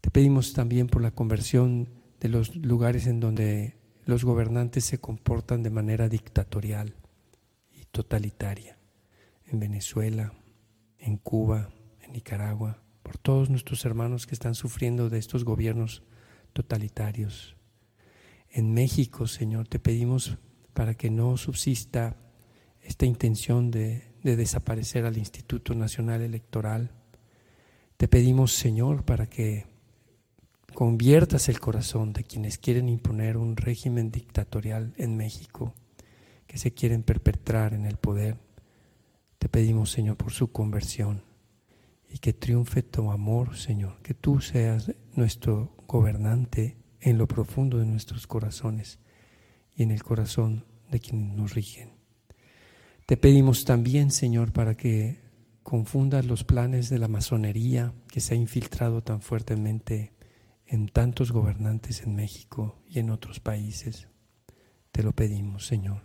Te 0.00 0.10
pedimos 0.10 0.54
también 0.54 0.88
por 0.88 1.02
la 1.02 1.12
conversión 1.12 1.88
de 2.18 2.28
los 2.30 2.56
lugares 2.56 3.06
en 3.06 3.20
donde 3.20 3.78
los 4.06 4.24
gobernantes 4.24 4.84
se 4.84 4.98
comportan 4.98 5.62
de 5.62 5.70
manera 5.70 6.08
dictatorial 6.08 6.96
y 7.70 7.84
totalitaria, 7.84 8.76
en 9.46 9.60
Venezuela, 9.60 10.32
en 10.98 11.16
Cuba, 11.16 11.70
en 12.00 12.10
Nicaragua, 12.10 12.82
por 13.04 13.18
todos 13.18 13.50
nuestros 13.50 13.84
hermanos 13.84 14.26
que 14.26 14.34
están 14.34 14.56
sufriendo 14.56 15.10
de 15.10 15.18
estos 15.18 15.44
gobiernos 15.44 16.02
totalitarios 16.52 17.59
en 18.52 18.74
México, 18.74 19.26
Señor, 19.26 19.68
te 19.68 19.78
pedimos 19.78 20.38
para 20.74 20.94
que 20.94 21.10
no 21.10 21.36
subsista 21.36 22.16
esta 22.82 23.06
intención 23.06 23.70
de, 23.70 24.04
desaparecer 24.22 25.04
al 25.04 25.16
Instituto 25.18 25.74
Nacional 25.74 26.20
Electoral. 26.20 26.90
Te 27.96 28.08
pedimos, 28.08 28.52
Señor, 28.52 29.04
para 29.04 29.28
que 29.28 29.66
conviertas 30.74 31.48
el 31.48 31.60
corazón 31.60 32.12
de 32.12 32.24
quienes 32.24 32.58
quieren 32.58 32.88
imponer 32.88 33.36
un 33.36 33.56
régimen 33.56 34.10
dictatorial 34.10 34.94
en 34.96 35.16
México, 35.16 35.74
que 36.46 36.58
se 36.58 36.72
quieren 36.72 37.02
perpetrar 37.02 37.74
en 37.74 37.86
el 37.86 37.96
poder. 37.96 38.38
Te 39.38 39.48
pedimos, 39.48 39.90
Señor, 39.90 40.16
por 40.16 40.32
su 40.32 40.52
conversión 40.52 41.22
y 42.08 42.18
que 42.18 42.32
triunfe 42.32 42.82
tu 42.82 43.10
amor, 43.10 43.56
Señor, 43.56 44.02
que 44.02 44.14
tú 44.14 44.40
seas 44.40 44.92
nuestro 45.14 45.72
gobernante 45.86 46.79
en 47.00 47.18
lo 47.18 47.26
profundo 47.26 47.78
de 47.78 47.86
nuestros 47.86 48.26
corazones 48.26 48.98
y 49.74 49.82
en 49.82 49.90
el 49.90 50.02
corazón 50.02 50.64
de 50.90 51.00
quienes 51.00 51.34
nos 51.36 51.54
rigen. 51.54 51.90
Te 53.06 53.16
pedimos 53.16 53.64
también, 53.64 54.10
Señor, 54.10 54.52
para 54.52 54.76
que 54.76 55.18
confundas 55.62 56.24
los 56.26 56.44
planes 56.44 56.90
de 56.90 56.98
la 56.98 57.08
masonería 57.08 57.92
que 58.08 58.20
se 58.20 58.34
ha 58.34 58.36
infiltrado 58.36 59.02
tan 59.02 59.20
fuertemente 59.20 60.12
en 60.66 60.88
tantos 60.88 61.32
gobernantes 61.32 62.02
en 62.02 62.14
México 62.14 62.80
y 62.88 63.00
en 63.00 63.10
otros 63.10 63.40
países. 63.40 64.08
Te 64.92 65.02
lo 65.02 65.12
pedimos, 65.12 65.66
Señor. 65.66 66.02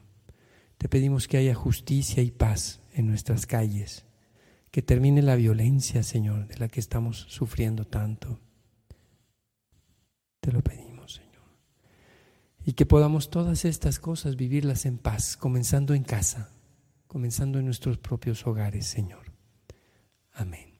Te 0.77 0.89
pedimos 0.89 1.27
que 1.27 1.37
haya 1.37 1.53
justicia 1.53 2.23
y 2.23 2.31
paz 2.31 2.81
en 2.93 3.07
nuestras 3.07 3.45
calles, 3.45 4.05
que 4.71 4.81
termine 4.81 5.21
la 5.21 5.35
violencia, 5.35 6.03
Señor, 6.03 6.47
de 6.47 6.57
la 6.57 6.67
que 6.67 6.79
estamos 6.79 7.25
sufriendo 7.29 7.85
tanto. 7.85 8.39
Te 10.45 10.51
lo 10.51 10.61
pedimos, 10.61 11.13
Señor. 11.13 11.41
Y 12.63 12.73
que 12.73 12.85
podamos 12.85 13.31
todas 13.31 13.65
estas 13.65 13.97
cosas 13.97 14.35
vivirlas 14.35 14.85
en 14.85 14.99
paz, 14.99 15.37
comenzando 15.37 15.95
en 15.95 16.03
casa, 16.03 16.51
comenzando 17.07 17.57
en 17.57 17.65
nuestros 17.65 17.97
propios 17.97 18.45
hogares, 18.45 18.85
Señor. 18.85 19.23
Amén. 20.33 20.75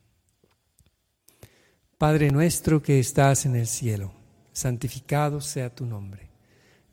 Padre 1.98 2.30
nuestro 2.30 2.84
que 2.84 3.00
estás 3.00 3.48
en 3.48 3.56
el 3.56 3.66
cielo, 3.66 4.14
santificado 4.54 5.42
sea 5.42 5.74
tu 5.74 5.88
nombre. 5.88 6.30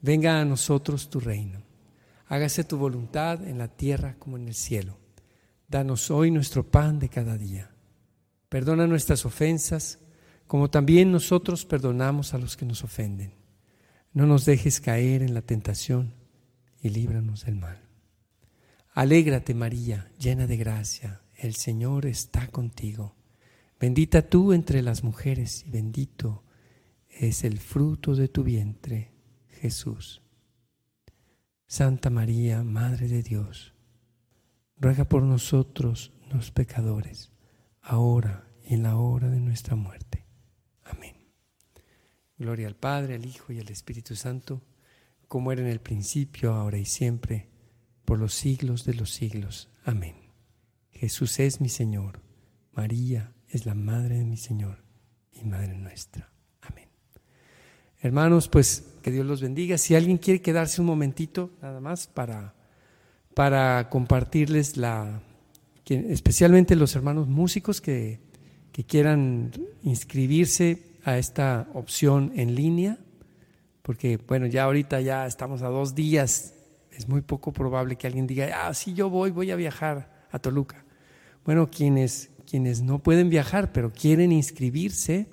Venga 0.01 0.41
a 0.41 0.45
nosotros 0.47 1.11
tu 1.11 1.21
reino. 1.21 1.63
Hágase 2.29 2.65
tu 2.65 2.79
voluntad 2.79 3.47
en 3.47 3.59
la 3.59 3.69
tierra 3.69 4.17
como 4.19 4.39
en 4.39 4.49
el 4.49 4.55
cielo. 4.55 4.97
Danos 5.69 6.11
hoy 6.11 6.31
nuestro 6.31 6.71
pan 6.71 6.99
de 6.99 7.11
cada 7.11 7.37
día. 7.37 7.71
Perdona 8.49 8.87
nuestras 8.87 9.27
ofensas 9.27 9.99
como 10.53 10.69
también 10.69 11.11
nosotros 11.11 11.65
perdonamos 11.65 12.35
a 12.35 12.39
los 12.39 12.59
que 12.59 12.67
nos 12.67 12.85
ofenden. 12.85 13.33
No 14.13 14.27
nos 14.27 14.45
dejes 14.45 14.83
caer 14.83 15.23
en 15.23 15.33
la 15.33 15.41
tentación 15.41 16.13
y 16.83 16.91
líbranos 16.91 17.47
del 17.47 17.57
mal. 17.57 17.81
Alégrate 18.93 19.55
María, 19.55 20.13
llena 20.19 20.47
de 20.47 20.59
gracia, 20.59 21.23
el 21.37 21.55
Señor 21.55 22.05
está 22.05 22.49
contigo. 22.49 23.17
Bendita 23.81 24.29
tú 24.29 24.53
entre 24.53 24.83
las 24.83 25.03
mujeres 25.03 25.65
y 25.67 25.71
bendito 25.71 26.45
es 27.09 27.45
el 27.45 27.59
fruto 27.59 28.15
de 28.15 28.29
tu 28.29 28.45
vientre, 28.45 29.11
Jesús. 29.59 30.21
Santa 31.67 32.11
María, 32.11 32.63
Madre 32.63 33.09
de 33.09 33.23
Dios, 33.23 33.73
ruega 34.77 35.07
por 35.07 35.23
nosotros 35.23 36.13
los 36.31 36.51
pecadores, 36.51 37.33
ahora 37.81 38.47
y 38.63 38.75
en 38.75 38.83
la 38.83 38.97
hora 38.97 39.31
de 39.31 39.41
nuestra 39.41 39.77
muerte. 39.77 40.22
Gloria 42.43 42.67
al 42.67 42.75
Padre, 42.75 43.15
al 43.15 43.25
Hijo 43.25 43.53
y 43.53 43.61
al 43.61 43.69
Espíritu 43.69 44.17
Santo, 44.17 44.61
como 45.29 45.53
era 45.53 45.63
en 45.63 45.69
el 45.69 45.81
principio, 45.81 46.53
ahora 46.53 46.77
y 46.77 46.85
siempre, 46.85 47.49
por 48.05 48.19
los 48.19 48.35
siglos 48.35 48.85
de 48.85 48.95
los 48.95 49.13
siglos. 49.13 49.71
Amén. 49.85 50.17
Jesús 50.91 51.39
es 51.39 51.61
mi 51.61 51.69
Señor, 51.69 52.21
María 52.73 53.33
es 53.49 53.65
la 53.65 53.75
Madre 53.75 54.19
de 54.19 54.25
mi 54.25 54.37
Señor 54.37 54.83
y 55.33 55.45
Madre 55.45 55.77
nuestra. 55.77 56.33
Amén. 56.63 56.89
Hermanos, 58.01 58.49
pues 58.49 58.89
que 59.03 59.13
Dios 59.13 59.25
los 59.25 59.41
bendiga. 59.41 59.79
Si 59.79 59.95
alguien 59.95 60.19
quiere 60.19 60.43
quedarse 60.43 60.81
un 60.81 60.89
momentito, 60.89 61.51
nada 61.63 61.81
más, 61.81 62.09
para, 62.09 62.57
para 63.35 63.89
compartirles 63.89 64.77
la, 64.77 65.23
especialmente 65.87 66.75
los 66.75 66.97
hermanos 66.97 67.29
músicos 67.29 67.81
que, 67.81 68.19
que 68.73 68.85
quieran 68.85 69.53
inscribirse 69.85 70.92
a 71.05 71.19
esta 71.19 71.69
opción 71.75 72.33
en 72.37 72.55
línea, 72.55 72.99
porque 73.83 74.19
bueno, 74.29 74.47
ya 74.47 74.65
ahorita 74.65 75.01
ya 75.01 75.27
estamos 75.27 75.63
a 75.63 75.69
dos 75.69 75.95
días, 75.95 76.55
es 76.91 77.09
muy 77.09 77.21
poco 77.23 77.53
probable 77.53 77.97
que 77.97 78.07
alguien 78.07 78.27
diga, 78.27 78.67
ah, 78.67 78.75
sí, 78.75 78.95
yo 78.95 79.11
voy, 79.11 79.31
voy 79.31 79.51
a 79.51 79.57
viajar 79.57 80.27
a 80.31 80.39
Toluca. 80.39 80.85
Bueno, 81.45 81.71
quienes, 81.71 82.31
quienes 82.49 82.83
no 82.83 83.01
pueden 83.01 83.31
viajar, 83.31 83.73
pero 83.73 83.93
quieren 83.93 84.31
inscribirse, 84.31 85.29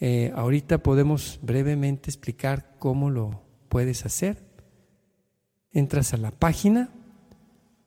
eh, 0.00 0.32
ahorita 0.34 0.78
podemos 0.78 1.40
brevemente 1.42 2.08
explicar 2.10 2.76
cómo 2.78 3.10
lo 3.10 3.42
puedes 3.68 4.06
hacer. 4.06 4.44
Entras 5.72 6.14
a 6.14 6.16
la 6.16 6.30
página 6.30 6.90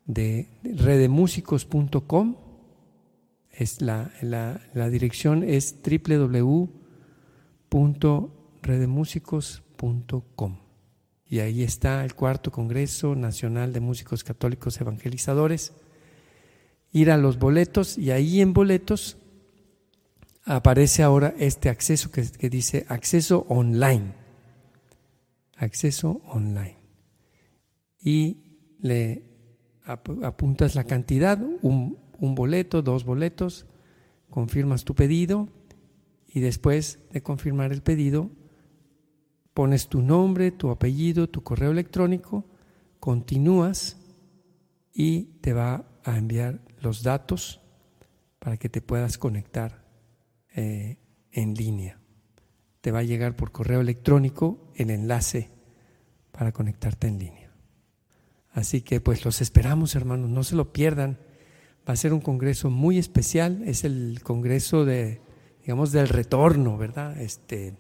de 0.06 0.50
redemúsicos.com, 0.64 2.36
es 3.52 3.82
la, 3.82 4.12
la, 4.22 4.90
dirección 4.90 5.44
es 5.44 5.82
www.redemúsicos.com 7.72 10.58
y 11.28 11.40
ahí 11.40 11.64
está 11.64 12.04
el 12.04 12.14
cuarto 12.14 12.52
Congreso 12.52 13.16
Nacional 13.16 13.72
de 13.72 13.80
Músicos 13.80 14.26
Católicos 14.26 14.82
Evangelizadores. 14.82 15.72
Ir 16.92 17.10
a 17.10 17.16
los 17.16 17.40
boletos 17.40 17.98
y 17.98 18.12
ahí 18.12 18.42
en 18.42 18.52
boletos 18.52 19.16
aparece 20.44 21.04
ahora 21.04 21.34
este 21.40 21.70
acceso 21.70 22.12
que, 22.12 22.24
dice 22.50 22.86
acceso 22.90 23.46
online. 23.48 24.14
Acceso 25.56 26.20
online. 26.26 26.76
Y 28.02 28.40
le 28.82 29.24
apuntas 29.86 30.76
la 30.76 30.84
cantidad, 30.84 31.42
un, 31.62 31.98
un 32.20 32.36
boleto, 32.36 32.82
dos 32.82 33.06
boletos, 33.06 33.66
confirmas 34.30 34.84
tu 34.84 34.96
pedido 34.96 35.48
y 36.34 36.40
después 36.40 37.00
de 37.12 37.22
confirmar 37.22 37.72
el 37.72 37.82
pedido 37.82 38.30
pones 39.54 39.88
tu 39.88 40.02
nombre, 40.02 40.52
tu 40.52 40.70
apellido, 40.70 41.30
tu 41.30 41.44
correo 41.44 41.72
electrónico, 41.72 42.46
continúas 43.00 43.98
y 44.94 45.24
te 45.42 45.54
va 45.54 45.86
a 46.04 46.18
enviar 46.18 46.62
los 46.80 47.04
datos 47.04 47.60
para 48.40 48.58
que 48.58 48.70
te 48.70 48.82
puedas 48.82 49.18
conectar 49.18 49.86
eh, 50.56 50.98
en 51.32 51.54
línea. 51.54 52.00
Te 52.80 52.92
va 52.92 53.00
a 53.00 53.04
llegar 53.04 53.36
por 53.36 53.52
correo 53.52 53.82
electrónico 53.82 54.72
el 54.76 54.90
enlace 54.90 55.50
para 56.32 56.52
conectarte 56.52 57.08
en 57.08 57.20
línea. 57.20 57.52
Así 58.54 58.82
que 58.82 59.02
pues 59.02 59.26
los 59.26 59.42
esperamos 59.42 59.96
hermanos, 59.96 60.30
no 60.30 60.44
se 60.44 60.56
lo 60.56 60.72
pierdan. 60.72 61.20
Va 61.88 61.94
a 61.94 61.98
ser 61.98 62.14
un 62.14 62.22
congreso 62.22 62.70
muy 62.70 62.98
especial, 62.98 63.64
es 63.66 63.84
el 63.84 64.22
congreso 64.24 64.86
de, 64.86 65.22
digamos, 65.62 65.92
del 65.92 66.10
retorno, 66.10 66.78
¿verdad? 66.78 67.20
Este, 67.20 67.74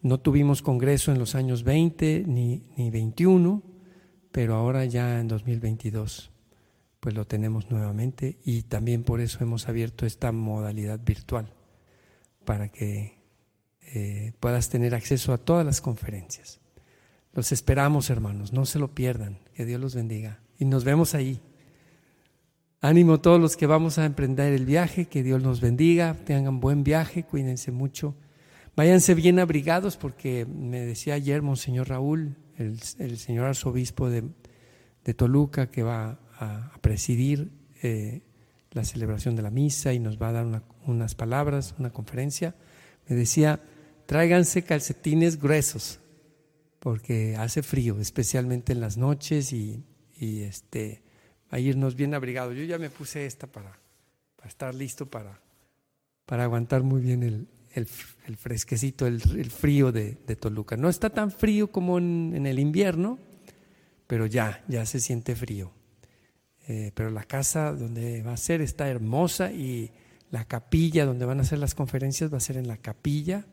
no 0.00 0.18
tuvimos 0.20 0.62
congreso 0.62 1.12
en 1.12 1.18
los 1.18 1.34
años 1.34 1.64
20 1.64 2.24
ni, 2.26 2.62
ni 2.76 2.90
21, 2.90 3.62
pero 4.30 4.54
ahora 4.54 4.84
ya 4.84 5.20
en 5.20 5.28
2022 5.28 6.30
pues 7.00 7.16
lo 7.16 7.26
tenemos 7.26 7.68
nuevamente 7.68 8.38
y 8.44 8.62
también 8.62 9.02
por 9.02 9.20
eso 9.20 9.38
hemos 9.42 9.68
abierto 9.68 10.06
esta 10.06 10.30
modalidad 10.30 11.00
virtual 11.04 11.52
para 12.44 12.68
que 12.68 13.18
eh, 13.80 14.32
puedas 14.38 14.68
tener 14.68 14.94
acceso 14.94 15.32
a 15.32 15.38
todas 15.38 15.66
las 15.66 15.80
conferencias. 15.80 16.60
Los 17.32 17.50
esperamos, 17.50 18.08
hermanos, 18.08 18.52
no 18.52 18.66
se 18.66 18.78
lo 18.78 18.94
pierdan. 18.94 19.40
Que 19.54 19.64
Dios 19.64 19.80
los 19.80 19.94
bendiga. 19.94 20.40
Y 20.58 20.64
nos 20.64 20.84
vemos 20.84 21.14
ahí. 21.14 21.40
Ánimo 22.84 23.14
a 23.14 23.22
todos 23.22 23.40
los 23.40 23.56
que 23.56 23.68
vamos 23.68 23.98
a 23.98 24.04
emprender 24.04 24.52
el 24.52 24.66
viaje, 24.66 25.06
que 25.06 25.22
Dios 25.22 25.40
nos 25.40 25.60
bendiga, 25.60 26.16
tengan 26.24 26.58
buen 26.58 26.82
viaje, 26.82 27.22
cuídense 27.22 27.70
mucho. 27.70 28.16
Váyanse 28.74 29.14
bien 29.14 29.38
abrigados 29.38 29.96
porque 29.96 30.44
me 30.46 30.80
decía 30.80 31.14
ayer 31.14 31.42
Monseñor 31.42 31.90
Raúl, 31.90 32.34
el, 32.58 32.80
señor 33.18 33.46
arzobispo 33.46 34.10
de, 34.10 34.24
Toluca, 35.14 35.70
que 35.70 35.84
va 35.84 36.18
a, 36.40 36.72
presidir 36.80 37.52
eh, 37.84 38.22
la 38.72 38.84
celebración 38.84 39.36
de 39.36 39.42
la 39.42 39.50
misa 39.50 39.92
y 39.92 40.00
nos 40.00 40.20
va 40.20 40.30
a 40.30 40.32
dar 40.32 40.62
unas 40.84 41.14
palabras, 41.14 41.76
una 41.78 41.90
conferencia, 41.90 42.56
me 43.08 43.14
decía, 43.14 43.60
tráiganse 44.06 44.64
calcetines 44.64 45.40
gruesos, 45.40 46.00
porque 46.80 47.36
hace 47.36 47.62
frío, 47.62 48.00
especialmente 48.00 48.72
en 48.72 48.80
las 48.80 48.96
noches 48.96 49.52
y, 49.52 49.84
este, 50.18 51.02
a 51.52 51.60
irnos 51.60 51.94
bien 51.94 52.14
abrigados. 52.14 52.56
Yo 52.56 52.64
ya 52.64 52.78
me 52.78 52.90
puse 52.90 53.26
esta 53.26 53.46
para, 53.46 53.78
para 54.34 54.48
estar 54.48 54.74
listo 54.74 55.06
para, 55.06 55.38
para 56.26 56.44
aguantar 56.44 56.82
muy 56.82 57.02
bien 57.02 57.22
el, 57.22 57.46
el, 57.74 57.86
fresquecito, 58.36 59.06
el, 59.06 59.20
frío 59.20 59.92
de, 59.92 60.14
Toluca. 60.40 60.76
No 60.76 60.88
está 60.88 61.10
tan 61.10 61.30
frío 61.30 61.70
como 61.70 61.98
en, 61.98 62.32
en 62.34 62.46
el 62.46 62.58
invierno, 62.58 63.18
pero 64.06 64.24
ya, 64.26 64.64
ya 64.66 64.84
se 64.86 64.98
siente 64.98 65.36
frío. 65.36 65.70
Eh, 66.68 66.90
pero 66.94 67.10
la 67.10 67.24
casa 67.24 67.72
donde 67.72 68.22
va 68.22 68.32
a 68.32 68.36
ser 68.38 68.62
está 68.62 68.88
hermosa 68.88 69.52
y 69.52 69.90
la 70.30 70.46
capilla 70.46 71.04
donde 71.04 71.26
van 71.26 71.38
a 71.38 71.42
hacer 71.42 71.58
las 71.58 71.74
conferencias 71.74 72.32
va 72.32 72.38
a 72.38 72.40
ser 72.40 72.56
en 72.56 72.66
la 72.66 72.78
capilla. 72.78 73.44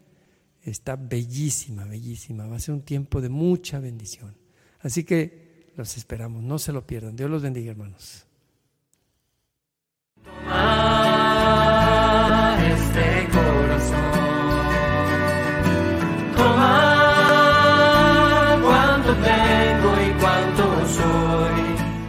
Está 0.62 0.96
bellísima, 0.96 1.84
bellísima. 1.84 2.48
Va 2.48 2.56
a 2.56 2.60
ser 2.60 2.76
un 2.76 2.84
tiempo 2.84 3.20
de 3.20 3.28
mucha 3.28 3.80
bendición. 3.80 4.38
Así 4.80 5.04
que 5.04 5.49
los 5.80 5.96
esperamos, 5.96 6.44
no 6.44 6.60
se 6.60 6.74
lo 6.74 6.86
pierdan. 6.86 7.16
Dios 7.16 7.30
los 7.30 7.42
bendiga, 7.42 7.72
hermanos. 7.72 8.26